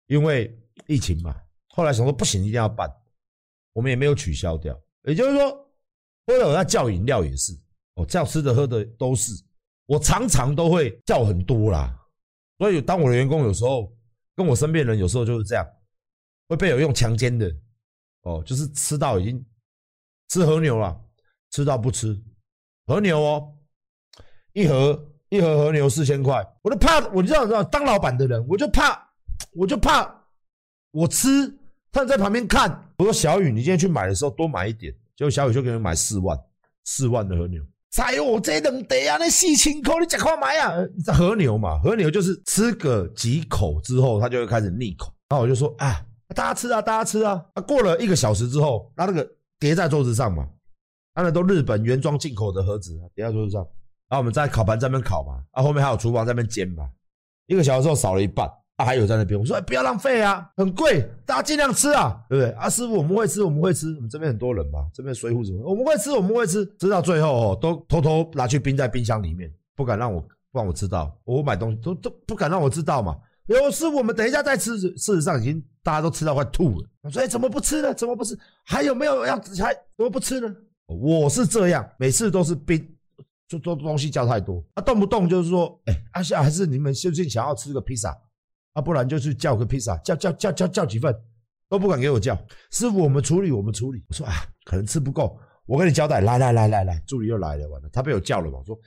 [0.07, 0.51] 因为
[0.87, 2.91] 疫情嘛，后来想说不行，一定要办，
[3.71, 5.63] 我们也没有取消掉，也就是说。
[6.25, 7.53] 或者我在叫饮料也是，
[7.93, 9.31] 哦，叫吃的喝的都是，
[9.87, 11.99] 我常常都会叫很多啦。
[12.59, 13.91] 所以当我的员工有时候
[14.35, 15.67] 跟我身边人有时候就是这样，
[16.47, 17.51] 会被有用强奸的，
[18.21, 19.43] 哦，就是吃到已经
[20.29, 20.99] 吃和牛了，
[21.49, 22.15] 吃到不吃
[22.85, 23.55] 和牛哦，
[24.53, 29.09] 一盒一盒和牛四千块，我就怕，我就知道知道当老板的人，我就怕，
[29.53, 30.25] 我就怕
[30.91, 31.57] 我吃，
[31.91, 34.93] 他在旁边看，我说小雨，你今天去买的时候多买一点。
[35.15, 36.37] 结果小雨就给你买四万，
[36.83, 37.63] 四万的和牛。
[37.95, 40.73] 哎呦，我这两得啊，那四千块你赶快买啊！
[41.13, 45.11] 和牛嘛，和牛就是吃个几口之后，它就会开始腻口。
[45.29, 47.43] 然后我就说啊，大家吃啊，大家吃啊。
[47.53, 49.27] 啊，过了一个小时之后，那那个
[49.59, 50.47] 叠在桌子上嘛，
[51.15, 53.61] 它那都日本原装进口的盒子叠在桌子上。
[54.09, 56.87] 然后我们在烤盘在那边烤嘛，啊，后面还有厨房在那边煎嘛。
[57.47, 58.47] 一个小时之后少了一半。
[58.77, 62.51] 啊，还有在那边，我说、欸、不要浪费啊，很贵，大家尽量吃啊，对不对？
[62.51, 73.17] 啊，师傅，我们会吃，我们会吃，我们这边很多人嘛，这边水浒什么，我们会吃，我们会吃，吃到最后哦，都偷偷拿去冰在冰箱里面，不敢让我不让我知道，我买东西都都不敢让我知道嘛。
[73.47, 76.87] 有师傅，我们等一下再吃，事实上已经大家都吃到快吐了。
[77.01, 77.91] 我说哎，怎么不吃呢？
[77.95, 78.37] 怎么不吃？
[78.63, 80.55] 还有没有要还怎么不吃呢？
[80.85, 82.87] 我是这样，每次都是冰，
[83.47, 88.15] 就做东西叫太多，啊，动不动就是说，哎，阿夏还是你们是不是想要吃个披萨？
[88.77, 91.11] 啊，不然就去叫个披萨，叫叫叫叫叫几份，
[91.67, 92.37] 都不敢给我叫。
[92.69, 94.03] 师傅，我们处理，我们处理。
[94.07, 94.33] 我说啊，
[94.65, 95.35] 可能吃不够，
[95.65, 98.59] 我跟你交代，来来来来来，助理又来了，完了，他被我叫了嘛。
[98.59, 98.77] 我说，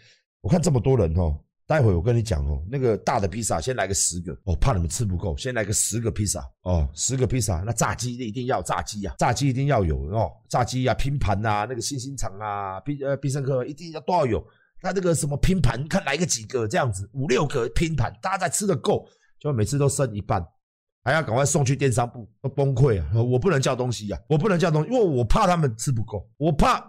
[0.42, 14.46] 我看这么多人哦，待会我跟你讲哦，那个大的披萨先来个十个，哦，怕你们吃不够，先来个十个披萨哦，十个披萨，那炸鸡一定要炸鸡啊，炸鸡一定要有哦，炸鸡啊，拼盘啊，那个星星肠啊，必呃必胜客一定要都要有。
[14.80, 19.04] 那这个什么拼盘，看来个几个这样子，五六个拼盘，大家才吃得够。
[19.40, 20.46] 就每次都剩一半，
[21.02, 23.22] 还要赶快送去电商部，都崩溃啊！
[23.22, 26.86] 我不能叫东西呀、啊，我不能叫东西，因为我怕他们吃不够，我怕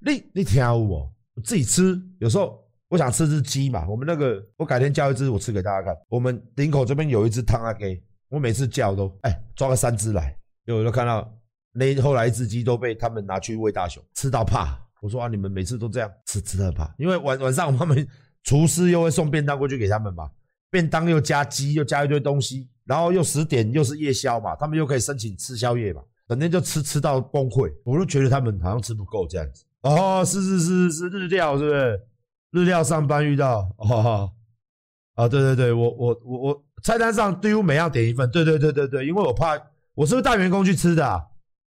[0.00, 2.00] 你你听我，我自己吃。
[2.20, 5.94] 有时候我想吃只鸡嘛，我们那个我改天叫一只，我吃给大家看。
[6.08, 11.30] 我们林口这边有一只汤阿给，我每次叫都哎抓个三只来，结果就看到
[11.72, 14.78] 那后来一只鸡都被他们拿去喂大熊，吃到怕。
[15.02, 18.08] 我说啊，你们每次都这样吃，吃到怕，因为晚晚上他们
[18.42, 20.30] 厨师又会送便当过去给他们嘛。
[20.70, 29.64] 便当又加鸡，又加一堆东西，然后又十点又是夜宵嘛，他们又可以申请吃宵夜嘛，整天就吃吃到崩溃，我就觉得他们好像吃不够这样子。
[29.82, 32.00] 哦，是是是是日料是不是？
[32.50, 34.32] 日料上班遇到哦，
[35.14, 39.52] 啊对对对，我我我我菜单上几乎每样点一份，对对对对对，因为我怕
[39.94, 41.22] 我是不是带员工去吃的啊？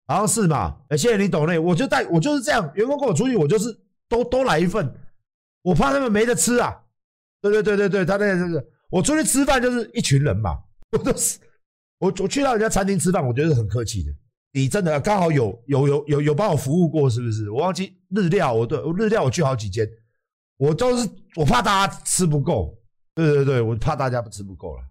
[0.06, 3.76] 好像是嘛，哎谢谢你懂内，我就带我就是这样，员工跟我出去我就是
[4.08, 4.92] 都都来一份，
[5.62, 6.82] 我怕他们没得吃啊。
[7.40, 8.71] 对对对对对，他那个就是。
[8.92, 11.38] 我出去吃饭就是一群人嘛，我都是
[11.98, 14.12] 我我去到人家餐厅吃饭，我觉得很客气的。
[14.52, 17.50] 你真的刚好有有有有有帮我服务过是不是？
[17.50, 19.88] 我忘记日料，我对日料我去好几间，
[20.58, 22.78] 我都是我怕大家吃不够，
[23.14, 24.82] 对对对，我怕大家吃不够了。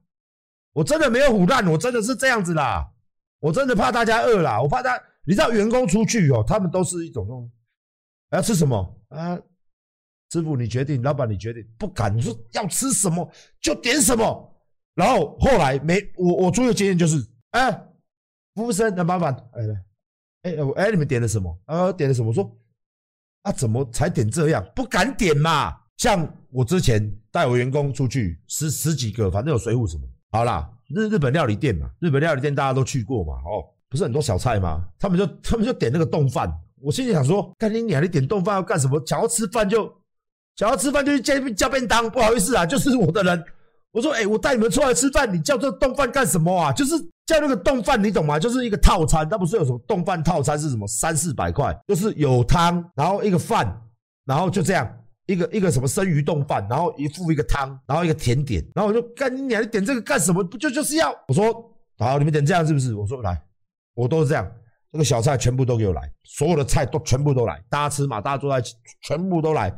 [0.73, 2.91] 我真的没有唬烂，我真的是这样子啦。
[3.39, 7.51] 我真的怕大家饿啦，我怕他，你知道员工出去哦，他们都是一种那种，
[8.31, 9.39] 要吃什么啊？
[10.31, 14.47] 师傅你决定，老板你决定，不敢你说要吃什么就点什么。
[14.95, 17.17] 然后后来没我我出的经验就是，
[17.51, 17.71] 哎，
[18.55, 19.63] 服务生，那麻烦，哎
[20.43, 21.57] 哎哎，你们点了什么？
[21.65, 22.33] 啊，点了什么？
[22.33, 22.57] 说
[23.43, 24.65] 啊，怎么才点这样？
[24.75, 25.77] 不敢点嘛。
[25.97, 30.03] 像我之前带我员工出去十十几个，反正有水浒什么。
[30.31, 34.87] 好啦，日日本料理店嘛，日本料理店大家都去过嘛，哦，不是很多小菜吗？
[34.97, 36.49] 他们就他们就点那个冻饭。
[36.81, 39.01] 我心里想说，干你娘，你点冻饭要干什么？
[39.05, 39.93] 想要吃饭就
[40.61, 42.07] 想要吃饭就去叫叫便当。
[42.07, 43.43] 不好意思啊，就是我的人。
[43.91, 46.71] 我说，哎、我带你们出来吃饭，你叫这冻饭干什么啊？
[46.71, 46.93] 就是
[47.25, 48.37] 叫那个冻饭，你懂吗？
[48.37, 53.75] 就是一个套餐，它不是有什么冻饭套餐是什么三四百块，就是有汤，然后一个饭，
[54.23, 54.87] 然后就这样
[55.25, 60.43] 一个一个什么生鱼冻饭，然后一副一个汤，然后一个甜点，然后我就干你娘，你点这个干什么？
[60.43, 61.51] 不就就是要我说
[61.97, 62.93] 好，你们点这样是不是？
[62.93, 63.41] 我说来，
[63.95, 64.49] 我都是这样，
[64.91, 69.75] 这个小菜全部都给我来，所有的菜都全部都来，大家吃嘛，大家坐在一起，全部都来。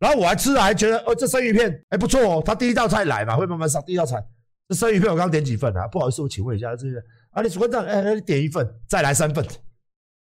[0.00, 2.42] 然后我还吃了，还觉得哦，这生鱼片哎不错哦。
[2.44, 3.82] 他第一道菜来嘛，会慢慢上。
[3.86, 4.22] 第一道菜，
[4.68, 5.86] 这生鱼片我刚点几份啊？
[5.88, 9.42] 不好意思，我请问一下，这个啊，你主管长，哎，你点一份，再来三份，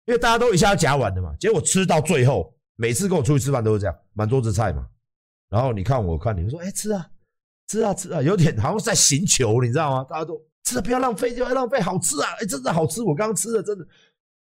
[0.06, 1.34] 因为大家都一下要夹完的嘛。
[1.40, 4.86] 结果吃到最后，每次跟我出去吃饭都是这样，满桌子菜嘛。
[5.50, 7.08] 然后你看我看你们说，哎，吃啊，
[7.68, 10.06] 吃啊，吃啊，有点好像在行求，你知道吗？
[10.10, 13.86] 大家都吃了，不要浪费，就要浪费，好吃啊，哎，真的好吃，我刚刚吃的真的，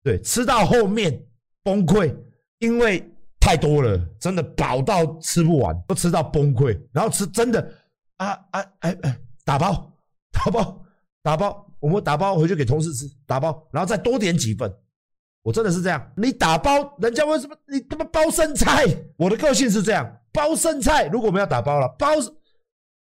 [0.03, 1.25] 对，吃到后面
[1.63, 2.13] 崩溃，
[2.57, 3.07] 因为。
[3.41, 6.79] 太多了，真的饱到吃不完，都吃到崩溃。
[6.93, 7.73] 然后吃真的
[8.17, 9.91] 啊啊哎哎，打包
[10.31, 10.85] 打包
[11.23, 14.71] 打包，我们打包回去给同事吃，打包，然后再多点几份。
[15.41, 18.85] 我真的是这样，你打包，人家为什么你他妈包剩菜？
[19.17, 21.07] 我的个性是这样，包剩菜。
[21.07, 22.07] 如果我们要打包了，包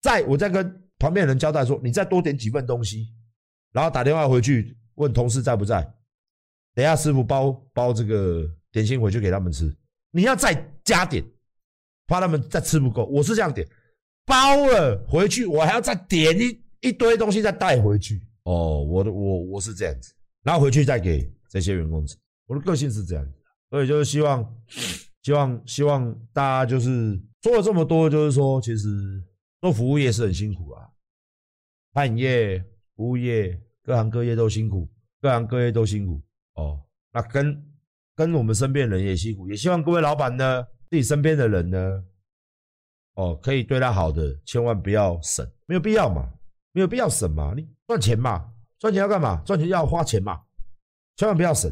[0.04, 0.64] 在我再跟
[1.00, 3.08] 旁边的人交代说，你再多点几份东西，
[3.74, 5.82] 然后打电话回去问同事在不在。
[6.76, 9.76] 等下师傅包包这个点心回去给他们吃。
[10.18, 10.52] 你要再
[10.84, 11.24] 加点，
[12.08, 13.06] 怕他们再吃不够。
[13.06, 13.68] 我是这样点，
[14.26, 18.20] 包了回去，我还要再点一一堆东西再带回去。
[18.42, 22.18] 哦，我的我我是这样子，然后回去再给这些员工吃。
[22.48, 23.32] 我的个性是这样子，
[23.70, 24.56] 所以就是希望，
[25.22, 29.24] 希望希望大家就是做了这么多，就是说，其实
[29.62, 30.90] 做服务业是很辛苦啊，
[31.94, 34.90] 餐饮业、服务业，各行各业都辛苦，
[35.22, 36.20] 各行各业都辛苦。
[36.56, 36.82] 哦，
[37.14, 37.67] 那跟。
[38.18, 42.04] 跟我们身边人也辛苦，也希望各位老板呢，自己身边的人呢，
[43.14, 46.28] 哦，可以对他好的，千万不要省，没有必要嘛，
[46.72, 49.40] 没有必要省嘛，你赚钱嘛，赚钱要干嘛？
[49.46, 50.42] 赚钱要花钱嘛，
[51.16, 51.70] 千万不要省，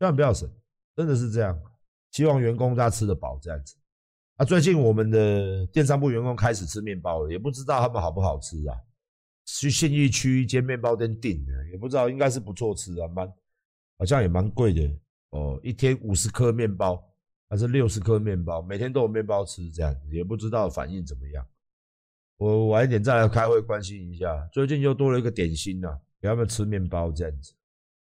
[0.00, 0.50] 千万不要省，
[0.96, 1.56] 真的是这样。
[2.10, 3.76] 希望员工大家吃得饱这样子。
[4.34, 8.76] 啊，最近我们的电商部员工开始吃面包了，也不知道他们好不好吃啊。
[9.46, 13.32] 去信义区一间面包店订的，也不知道应该是不错吃啊，蛮
[13.98, 14.82] 好像也蛮贵的。
[15.34, 17.02] 哦，一天五十颗面包
[17.48, 21.44] 还是六十颗面包，每天都有面包吃，这样也不知道反应怎么样。
[22.36, 24.48] 我晚一点再来开会关心一下。
[24.52, 27.52] 最近又多了一个点心呐、啊，给他们吃面包这样子。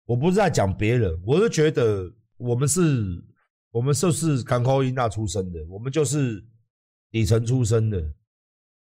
[0.07, 3.23] 我不是在讲别人，我是觉得我们是，
[3.71, 6.45] 我们就是港口音那出身的，我们就是
[7.13, 8.13] 底层出身的。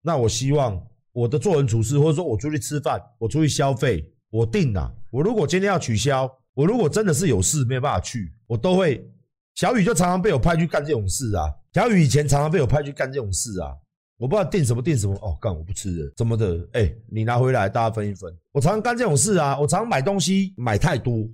[0.03, 0.81] 那我希望
[1.11, 4.95] 我的做人处事，或者说我出去吃饭，我出去消费，我定了。
[5.11, 6.31] 我如果今天要取消。
[6.57, 9.07] 我如果真的是有事没有办法去，我都会。
[9.55, 11.45] 小雨就常常被我派去干这种事啊。
[11.75, 13.75] 小雨以前常常被我派去干这种事啊。
[14.17, 16.67] 我不知道订什么订什么哦，干我不吃了，怎么的？
[16.73, 18.35] 哎，你拿回来大家分一分。
[18.53, 19.59] 我常常干这种事啊。
[19.59, 21.27] 我常常买东西买太多，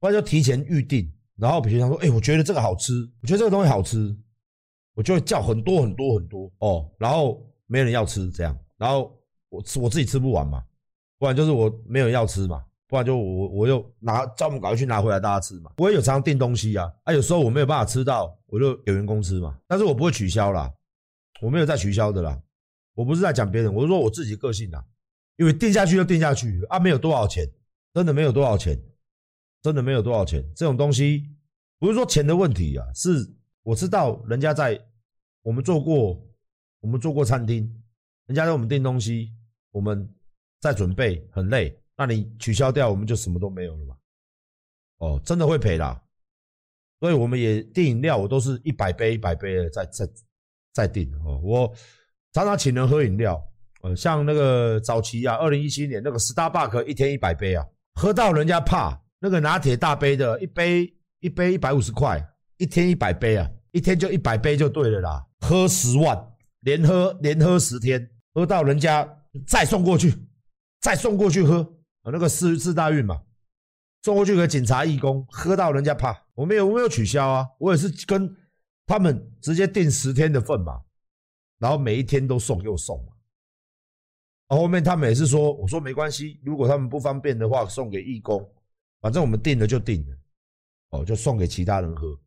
[0.00, 1.08] 不然就提前预定。
[1.36, 4.16] 然后比如说，哎，我觉得这个好吃，我觉得这个东西好吃，
[4.94, 6.88] 我就会叫很多很多很多哦。
[6.98, 9.16] 然后没人要吃这样，然后
[9.48, 10.62] 我吃我自己吃不完嘛，
[11.18, 12.62] 不然就是我没有要吃嘛。
[12.92, 15.72] 不然就我我又拿叫我们赶快去拿回来大家吃嘛。
[15.78, 19.58] 我也有常常订东西啊，啊有时候我没有办法吃到，我就给员工吃嘛。
[19.66, 20.70] 但是我不会取消啦，
[21.40, 22.38] 我没有再取消的啦。
[22.92, 24.84] 我不是在讲别人，我是说我自己个性啦。
[25.36, 27.50] 因为定下去就定下去啊，没有多少钱，
[27.94, 28.78] 真的没有多少钱，
[29.62, 30.44] 真的没有多少钱。
[30.54, 31.30] 这种东西
[31.78, 33.26] 不是说钱的问题啊，是
[33.62, 34.78] 我知道人家在
[35.40, 36.22] 我们做过，
[36.80, 37.74] 我们做过餐厅，
[38.26, 39.32] 人家在我们订东西，
[39.70, 40.14] 我们
[40.60, 41.81] 在准备很累。
[42.06, 43.96] 那你取消掉，我们就什么都没有了嘛？
[44.98, 46.02] 哦，真的会赔啦。
[47.00, 50.08] 所以我们也订饮料，我都是一百杯一百杯的在在
[50.72, 51.40] 在订哦。
[51.42, 51.72] 我
[52.32, 53.40] 常常请人喝饮料，
[53.82, 59.00] 呃，像那个早期啊，二零一七年那个 Starbucks 一天一百杯啊，喝到人家怕。
[59.24, 62.20] 那个拿铁大杯的，一杯一杯一百五十块，
[62.56, 66.20] 一天一百杯啊，一天就一百杯就对了啦，喝十万，
[66.62, 69.08] 连喝连喝十天，喝到人家
[69.46, 70.12] 再送过去，
[70.80, 71.62] 再送过去喝，
[72.02, 73.22] 啊那个四四大运嘛，
[74.02, 78.36] 送过去给警察义工，喝到人家怕，我没有我没有取消啊，我也是跟
[78.86, 80.82] 他们直接订十天的份嘛，
[81.58, 83.12] 然后每一天都送又送嘛，
[84.56, 88.46] 后面他们也是说，我说没关系，如果他们不方便的话，送给义工，
[89.00, 90.16] 反正我们订了就订了，
[90.90, 92.18] 哦，就送给其他人喝。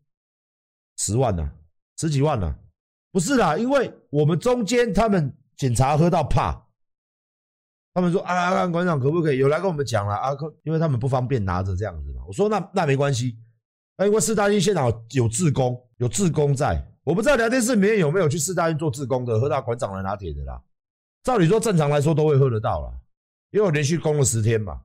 [0.97, 1.53] 十万呢、啊，
[1.97, 2.59] 十几万呢、啊？
[3.11, 6.64] 不是啦，因为我们中间他们警察喝到怕，
[7.95, 10.31] 他们说啊，阿干馆长可不可以有来跟我们讲了啊？
[10.63, 12.21] 因为他们不方便拿着这样子嘛。
[12.27, 13.38] 我说那那没关系，
[14.03, 20.62] 因为四大运现场有志工，有志工在，我不知道聊天室里面有没有去四大运做志工的，喝到馆长来拿铁的啦。
[21.23, 22.91] 照理说正常来说都会喝得到啦，
[23.51, 24.81] 因为我连续供了十天嘛，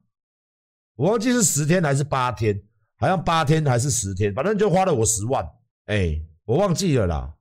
[0.94, 2.62] 我忘记是十天还是八天，
[2.96, 5.44] 好像八天还是十天，反正就花了我十万。
[5.86, 7.34] 哎、我忘记了啦，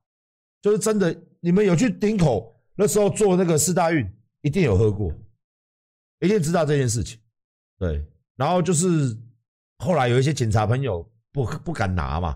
[0.60, 5.12] 就是真的，你们有去顶口那时候做那个四大运，一定有喝过，
[6.20, 7.20] 一定知道这件事情。
[7.78, 8.06] 对，
[8.36, 9.16] 然后就是
[9.78, 11.02] 后来有一些警察朋友
[11.32, 12.28] 不不敢拿嘛，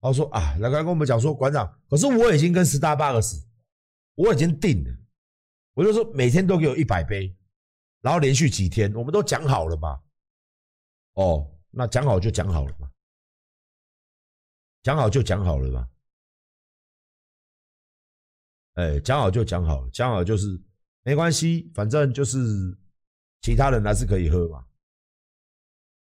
[0.00, 3.44] 然后说啊，来跟我们讲说馆长，可是我已经跟 Starbucks，
[4.14, 4.96] 我已经定了，
[5.74, 7.36] 我就说每天都给我一百杯，
[8.00, 10.02] 然后连续几天，我们都讲好了嘛。
[11.14, 12.90] 哦，那讲好就讲好了嘛。
[14.82, 15.88] 讲好就讲好了嘛，
[18.74, 20.62] 哎，讲好就讲好，讲好就是
[21.02, 22.38] 没关系，反正就是
[23.46, 24.66] 其他人还是可以喝嘛，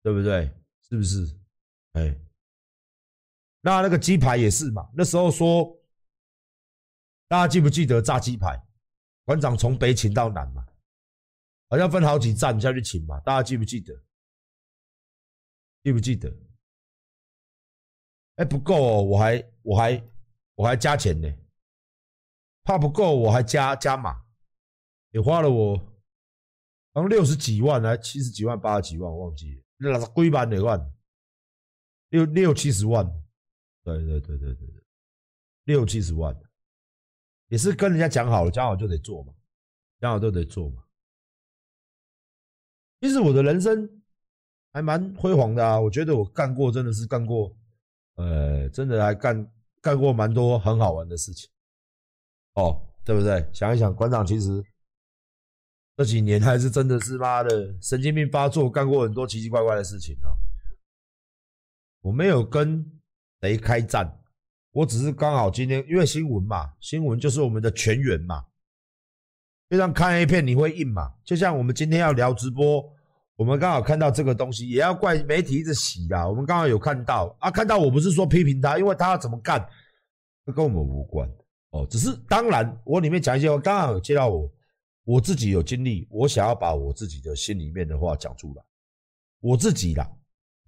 [0.03, 0.45] 对不对？
[0.81, 1.25] 是不是？
[1.93, 2.15] 哎，
[3.59, 5.75] 那那个鸡排也是嘛，那时候说，
[7.27, 8.63] 大家记不记得炸鸡排？
[9.25, 10.63] 馆长从北请到南嘛，
[11.69, 13.99] 好像分好几站下去请嘛，大家记不记得？
[15.81, 16.31] 记不记得？
[18.35, 20.03] 哎，不够哦，我还我还
[20.53, 21.27] 我还加钱呢，
[22.63, 24.23] 怕不够我还加加码，
[25.09, 25.92] 也花了我
[26.93, 30.79] 好像六十几万，还七十几万、八十几万，我忘记了，那是贵版的万，
[32.09, 33.05] 六六七十万，
[33.83, 34.83] 对对对对对对，
[35.65, 36.33] 六七十万，
[37.47, 39.33] 也是跟人家讲好了，讲好就得做嘛，
[39.99, 40.83] 讲好就得做嘛。
[43.01, 44.01] 其实我的人生
[44.71, 47.53] 还蛮辉煌的啊，我觉得我干过真的是干过。
[48.15, 49.51] 呃，真的还干
[49.81, 51.49] 干过蛮多很好玩的事情，
[52.53, 53.43] 哦，对不对？
[53.51, 54.63] 想一想，馆长其实
[55.95, 60.33] 这几年还是真的是妈的神经病发作，干过很多奇奇怪怪的事情啊。
[62.01, 62.85] 我没有跟
[63.41, 64.19] 谁开战，
[64.71, 68.43] 我只是刚好今天因为新闻嘛，新闻就是我们的全员嘛，
[69.69, 72.91] 就像看 A 片你会硬嘛，就像我们今天要聊直播。
[73.35, 76.27] 我们刚好看到这个东西，也要怪媒体一直洗啦。
[76.27, 79.59] 我们刚好有看到啊，看到我不是说批评他，因为他要怎么干，
[80.45, 81.27] 这跟我们无关
[81.71, 81.85] 哦。
[81.89, 84.47] 只是当然，我里面讲一些我，刚好有接到我，
[85.03, 88.63] 我自己有经历，我想要把我自己的心里面的话讲出来。
[89.39, 90.09] 我自己啦，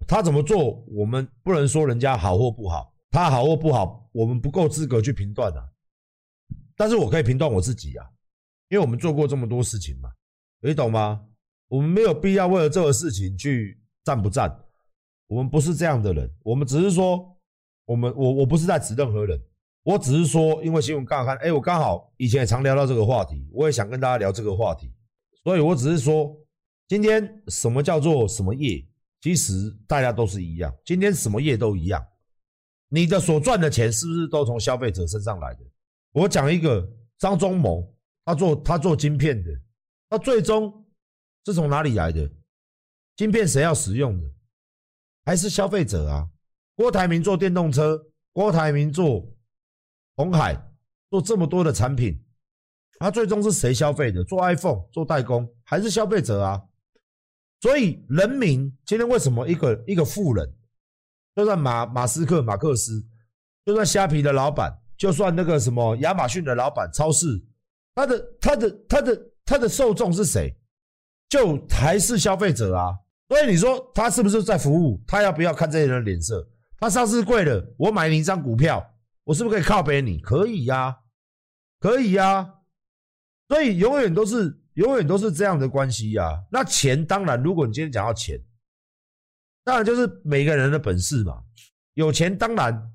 [0.06, 5.64] 他怎么做，我们不能说人家好或不好，他好或不好，我们不够资格去评断啊。
[6.76, 8.06] 但是我可以评断我自己啊，
[8.68, 10.10] 因为我们做过这么多事情嘛，
[10.60, 11.26] 你懂吗？
[11.68, 14.54] 我们没有必要为了这个事情去站不站，
[15.26, 17.34] 我们不是这样的人，我们只是说，
[17.86, 19.42] 我们我我不是在指任何人，
[19.86, 24.92] 我只是说，因为新闻刚好看，哎，我刚好以前也常聊到这个话题，我也想跟大家聊这个话题，
[25.44, 26.36] 所以我只是说，
[26.88, 28.84] 今天什么叫做什么业，
[29.20, 32.04] 其实大家都是一样，今天什么业都一样，
[32.88, 35.60] 你的所赚的钱是不是都从消费者身上来的？
[36.10, 36.84] 我讲一个
[37.16, 37.88] 张忠谋，
[38.24, 39.50] 他做他做晶片的，
[40.10, 40.82] 他最终。
[41.44, 42.28] 是从哪里来的？
[43.14, 44.28] 晶片谁要使用的？
[45.24, 46.28] 还是消费者啊？
[46.74, 49.32] 郭台铭做电动车，郭台铭做
[50.16, 50.56] 红海，
[51.10, 52.18] 做这么多的产品，
[52.98, 54.24] 它最终是谁消费的？
[54.24, 56.62] 做 iPhone 做代工，还是消费者啊？
[57.60, 60.54] 所以人民今天为什么一个一个富人，
[61.34, 63.04] 就算马马斯克、马克思，
[63.64, 67.26] 就算虾皮的老板，就算那个什么亚马逊的老板、超市，
[67.94, 70.54] 他的他的他的他的受众是谁？
[71.28, 72.96] 就还是消费者啊，
[73.28, 75.02] 所以你说他是不是在服务？
[75.06, 76.48] 他要不要看这些人的脸色？
[76.78, 78.86] 他上市贵了，我买你一张股票，
[79.26, 80.20] 我是不是可以靠北你？
[80.20, 81.00] 可以呀、
[81.80, 82.60] 可以呀、
[83.48, 88.40] 所以永远都是永远都是这样的关系呀、那钱当然，如果你今天讲到钱，
[89.64, 91.42] 当然就是每个人的本事嘛。
[91.94, 92.92] 有钱当然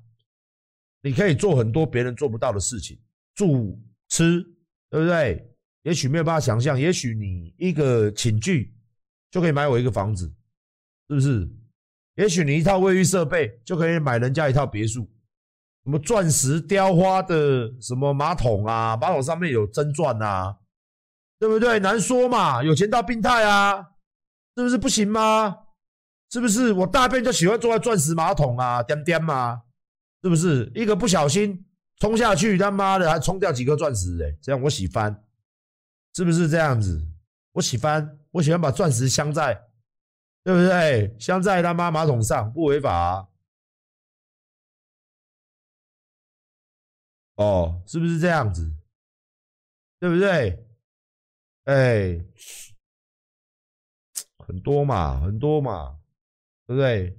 [1.02, 2.98] 你可以做很多别人做不到的事情，
[3.34, 3.78] 住
[4.08, 4.40] 吃，
[4.88, 5.54] 对不对？
[5.82, 8.74] 也许没有办法想象，也许你一个寝具
[9.30, 10.32] 就可以买我一个房子，
[11.08, 11.46] 是不是？
[12.14, 15.10] 也许你一套卫浴设备就可以买人家一套别墅，
[15.84, 20.56] 什么钻石雕花的什么马桶啊，马桶上面有真钻啊，
[21.38, 21.80] 对不对？
[21.80, 23.76] 难说嘛，有钱到病态啊，
[24.56, 25.58] 是不是不行吗？
[26.30, 29.60] 是不是我大便就喜欢坐在钻石马桶啊，颠颠嘛，
[30.22, 30.70] 是不是？
[30.74, 31.66] 一个不小心
[31.98, 35.22] 冲下去，他妈的还冲掉几颗钻石哎，这样我喜欢，
[36.14, 37.04] 是不是这样子？
[37.52, 39.52] 我喜欢，我喜欢把钻石镶在，
[40.44, 41.14] 对不对？
[41.18, 43.28] 镶在他妈马桶上，不违法。
[47.42, 48.72] 哦，是不是这样子？
[49.98, 50.64] 对不对？
[51.64, 52.24] 哎，
[54.38, 55.98] 很多嘛，很多嘛，
[56.66, 57.18] 对不对？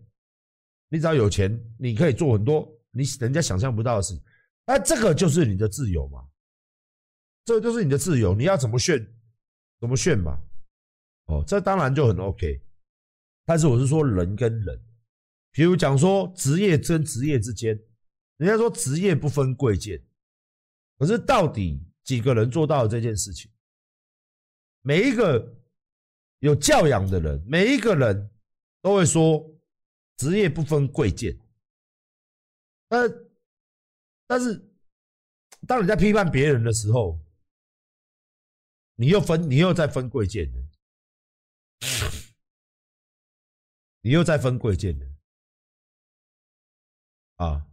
[0.89, 4.17] 你只要有钱，你可以做很多你人家想象不到的事。
[4.65, 6.25] 那这个就是你的自由嘛，
[7.43, 9.05] 这个就是你的自由，你要怎么炫，
[9.79, 10.39] 怎么炫嘛。
[11.25, 12.61] 哦，这当然就很 OK。
[13.45, 14.81] 但是我是说人跟人，
[15.51, 17.77] 比如讲说职业跟职业之间。
[18.37, 20.03] 人家说职业不分贵贱，
[21.03, 23.51] 可是到底几个人做到了这件事情？
[24.79, 25.53] 每一个
[26.39, 28.31] 有教养的人，每一个人
[28.81, 29.45] 都会说
[30.15, 31.37] 职业不分贵贱。
[32.87, 33.09] 但
[34.25, 34.65] 但是，
[35.67, 37.19] 当你在批判别人的时候，
[38.95, 40.63] 你又分，你又在分贵贱的，
[43.99, 45.05] 你又在分贵贱的
[47.35, 47.67] 啊。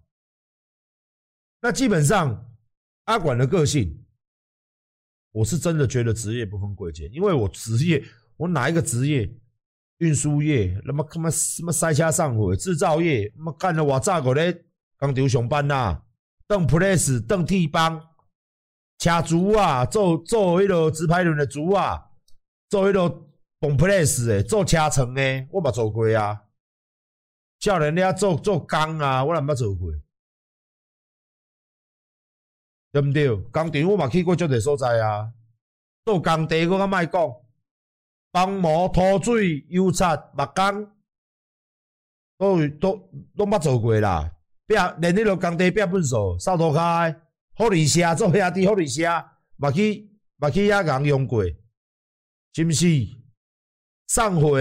[1.60, 2.49] 那基本上，
[3.10, 4.04] 阿管的个性，
[5.32, 8.00] 我是真的觉得职业不分贵贱，因为我职业，
[8.36, 9.28] 我哪一个职业，
[9.98, 14.64] 运输业，那么他妈什么塞车上火，制造业，他妈干了我咋个咧
[14.96, 16.00] 工厂上班呐，
[16.46, 18.00] 当 press 当替帮，
[18.98, 22.00] 车主啊，做做迄个直排轮的主啊，
[22.68, 23.08] 做迄个
[23.58, 26.42] 绑 press 的，做车床的，我嘛做过啊，
[27.58, 29.90] 叫人家做做工啊，我也捌做过。
[32.92, 33.34] 对不对？
[33.34, 35.32] 工厂我嘛去过足侪所在啊，
[36.04, 37.32] 做工地我较卖讲，
[38.32, 40.90] 帮模、拖水、油漆、木工，
[42.38, 44.30] 都都拢捌做过啦。
[44.66, 47.16] 拼连迄个工地拼粪扫、扫涂骹，
[47.56, 49.02] 福利社做兄弟，福利社
[49.56, 51.44] 嘛去嘛去遐共用过，
[52.54, 52.86] 是毋是？
[54.08, 54.58] 送货、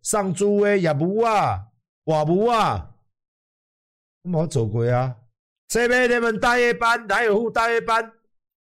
[0.00, 1.66] 送猪诶，业务啊，
[2.04, 2.94] 活务啊，
[4.22, 5.16] 我嘛做过啊。
[5.72, 8.12] 这边你们大夜班，哪有副大夜班？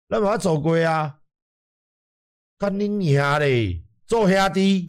[0.10, 1.22] 那么走过啊？
[2.60, 4.88] 看你娘嘞，做兄弟，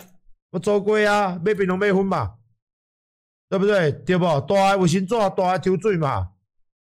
[0.50, 2.36] 我走过啊，买槟榔买粉嘛，
[3.48, 3.90] 对不对？
[3.90, 4.26] 对不？
[4.42, 6.34] 大个卫生纸，大个抽水嘛，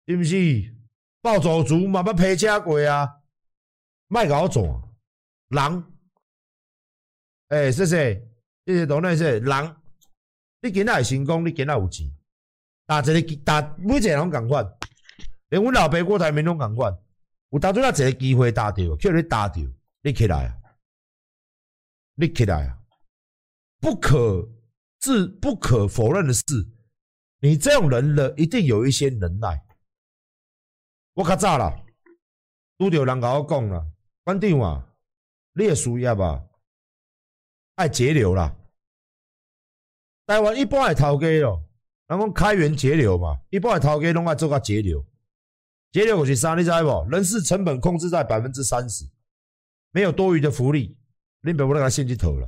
[0.07, 0.77] 是不是？
[1.21, 3.17] 暴走族嘛，要陪车过啊，
[4.07, 4.95] 卖搞错，
[5.49, 5.85] 人，
[7.49, 8.29] 哎，谢谢，
[8.65, 9.77] 谢谢董内谢人，
[10.63, 12.09] 你今仔成功，你今仔有钱，
[12.87, 14.77] 打这个打每一个人共款。
[15.51, 16.97] 连阮老爸郭台铭拢共款，
[17.51, 19.61] 有当初那一个机会打掉，叫你打着，
[20.03, 20.57] 你起来啊！
[22.15, 22.79] 你起来啊！
[23.81, 24.49] 不可
[25.01, 26.45] 置不可否认的是，
[27.41, 29.65] 你这种人呢，一定有一些能耐。
[31.15, 31.83] 我较早啦，
[32.79, 33.87] 拄着人甲我讲啦，
[34.23, 34.95] 馆长啊，
[35.55, 36.45] 你也输业啊，
[37.75, 38.57] 爱节流啦。
[40.27, 41.65] 台湾一般的头家咯，
[42.07, 45.05] 人讲开源节流嘛，一般的头家拢爱做甲节流。
[45.93, 47.09] 节流就是啥，你知无？
[47.11, 49.05] 人事成本控制在百分之三十，
[49.91, 50.97] 没有多余的福利。
[51.43, 52.47] 恁爸无咧甲献去投啦，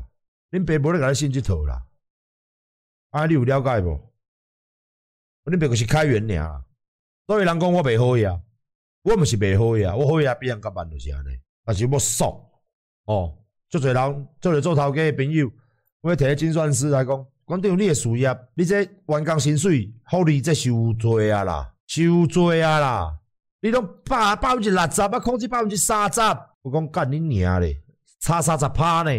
[0.51, 1.83] 恁爸无咧甲你献去投啦。
[3.11, 3.99] 啊，你有了解无？
[5.47, 6.65] 恁爸就是开源尔，
[7.27, 8.41] 所以人讲我袂好呀，
[9.03, 11.31] 我毋是袂好呀，我好呀比人较慢就是安尼。
[11.65, 12.31] 但是我爽
[13.07, 13.37] 哦，
[13.69, 15.51] 足侪人做咧做头家的朋友，
[16.03, 23.19] 我摕个精算师来讲，关键你的事业，你这员工薪水福利这收济啊啦，收济啊啦。
[23.65, 26.21] 你讲百百分之六十，啊，控制百分之三十，
[26.63, 27.81] 我讲干你娘嘞，
[28.19, 29.11] 差三十趴呢，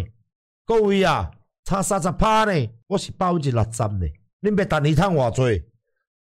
[0.65, 1.31] 各位啊，
[1.63, 4.05] 差三十趴呢，我是百分之六十呢，
[4.41, 5.63] 恁别等你赚偌济，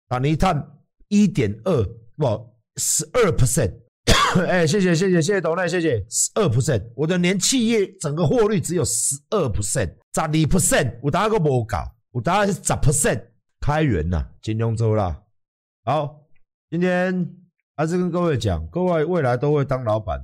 [0.09, 0.69] 等你赚
[1.07, 1.85] 一点二，
[2.17, 3.31] 不十二。
[3.31, 3.73] percent，
[4.49, 6.05] 哎，谢谢谢谢谢谢董奈，谢谢。
[6.11, 6.49] 十二。
[6.49, 13.23] percent，我的年企业整个获利只有十二 percent，十二 percent，有大个无搞，有大概是十？percent，
[13.61, 15.23] 开源呐，金融周啦，
[15.85, 16.27] 好，
[16.69, 17.33] 今天。
[17.79, 20.21] 还是跟各位讲，各位未来都会当老板，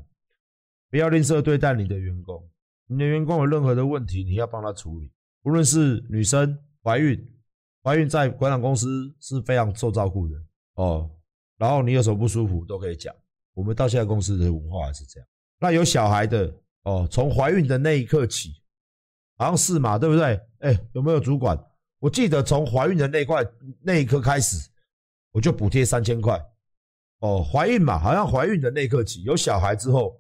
[0.91, 2.45] 不要吝啬对待你的员工。
[2.89, 5.09] 你的员工有任何的问题，你要帮他处理。
[5.45, 7.17] 无论是女生怀孕，
[7.81, 10.35] 怀孕在管长公司是非常受照顾的
[10.75, 11.09] 哦。
[11.57, 13.15] 然后你有什么不舒服都可以讲。
[13.53, 15.29] 我们到现在公司的文化还是这样。
[15.61, 16.53] 那有小孩的
[16.83, 18.51] 哦，从怀孕的那一刻起，
[19.37, 20.41] 好像是嘛，对不对？
[20.59, 21.57] 哎，有没有主管？
[22.01, 23.47] 我记得从怀孕的那块
[23.81, 24.69] 那一刻开始，
[25.31, 26.45] 我就补贴三千块。
[27.25, 30.15] 哦，怀孕嘛，好像怀孕的那一刻起，有小孩之后，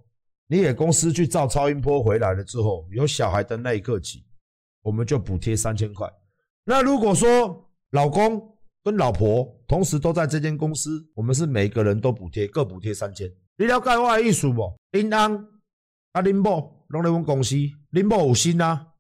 [0.47, 4.25] 你给公司去照超音波回来了之后，有小孩的那一刻起，
[4.81, 6.11] 我们就补贴三千块。
[6.65, 13.31] 那如果说老公跟老婆同时都在这间公司，我们是每个人都补贴，各补贴三千。
[13.59, 14.75] 你了解我的意思不？
[14.93, 15.47] 林安
[16.13, 17.55] 啊，林某拢在我们公司，
[17.91, 18.95] 林某有心啊。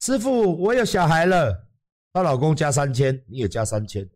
[0.00, 1.68] 师傅，我有小孩了，
[2.10, 4.08] 她老公加三千，你也加三千，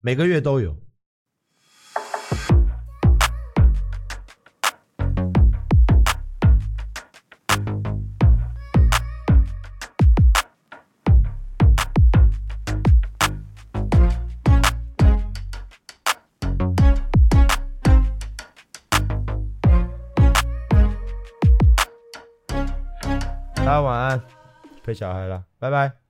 [0.00, 0.76] 每个月都有。
[24.84, 26.03] 陪小孩了，拜拜。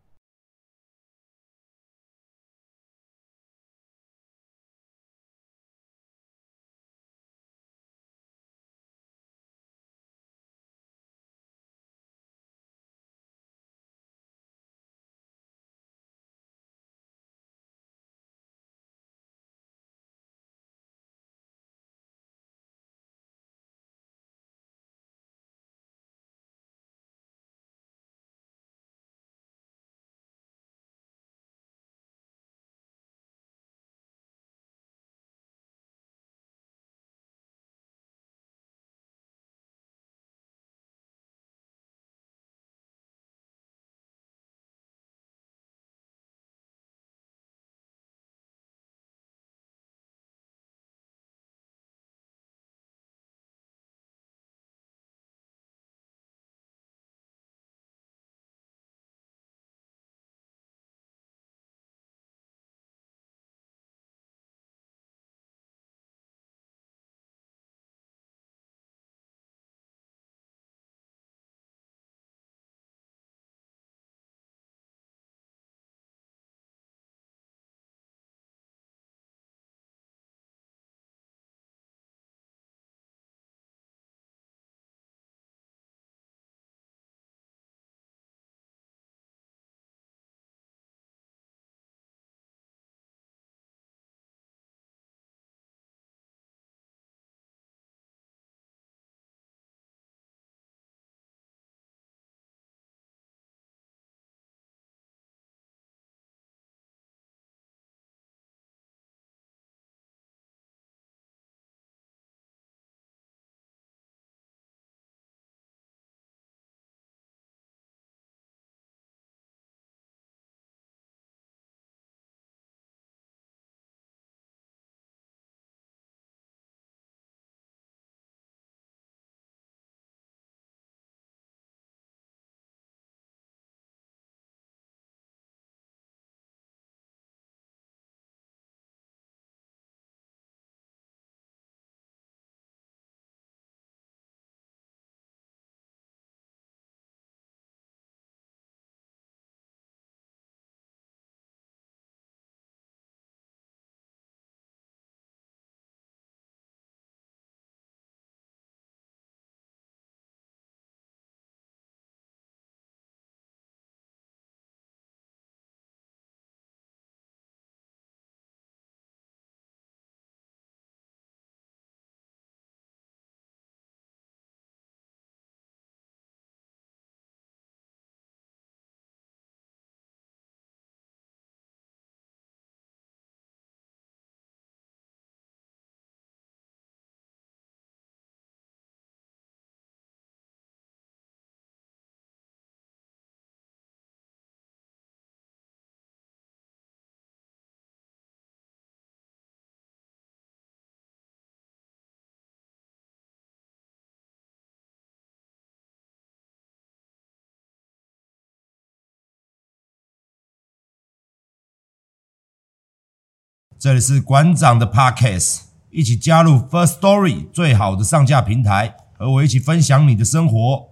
[213.85, 215.61] 这里是馆长的 Podcast，
[215.91, 220.89] 一起加入 Firstory 最好的上架平台，和我一起分享你的生活。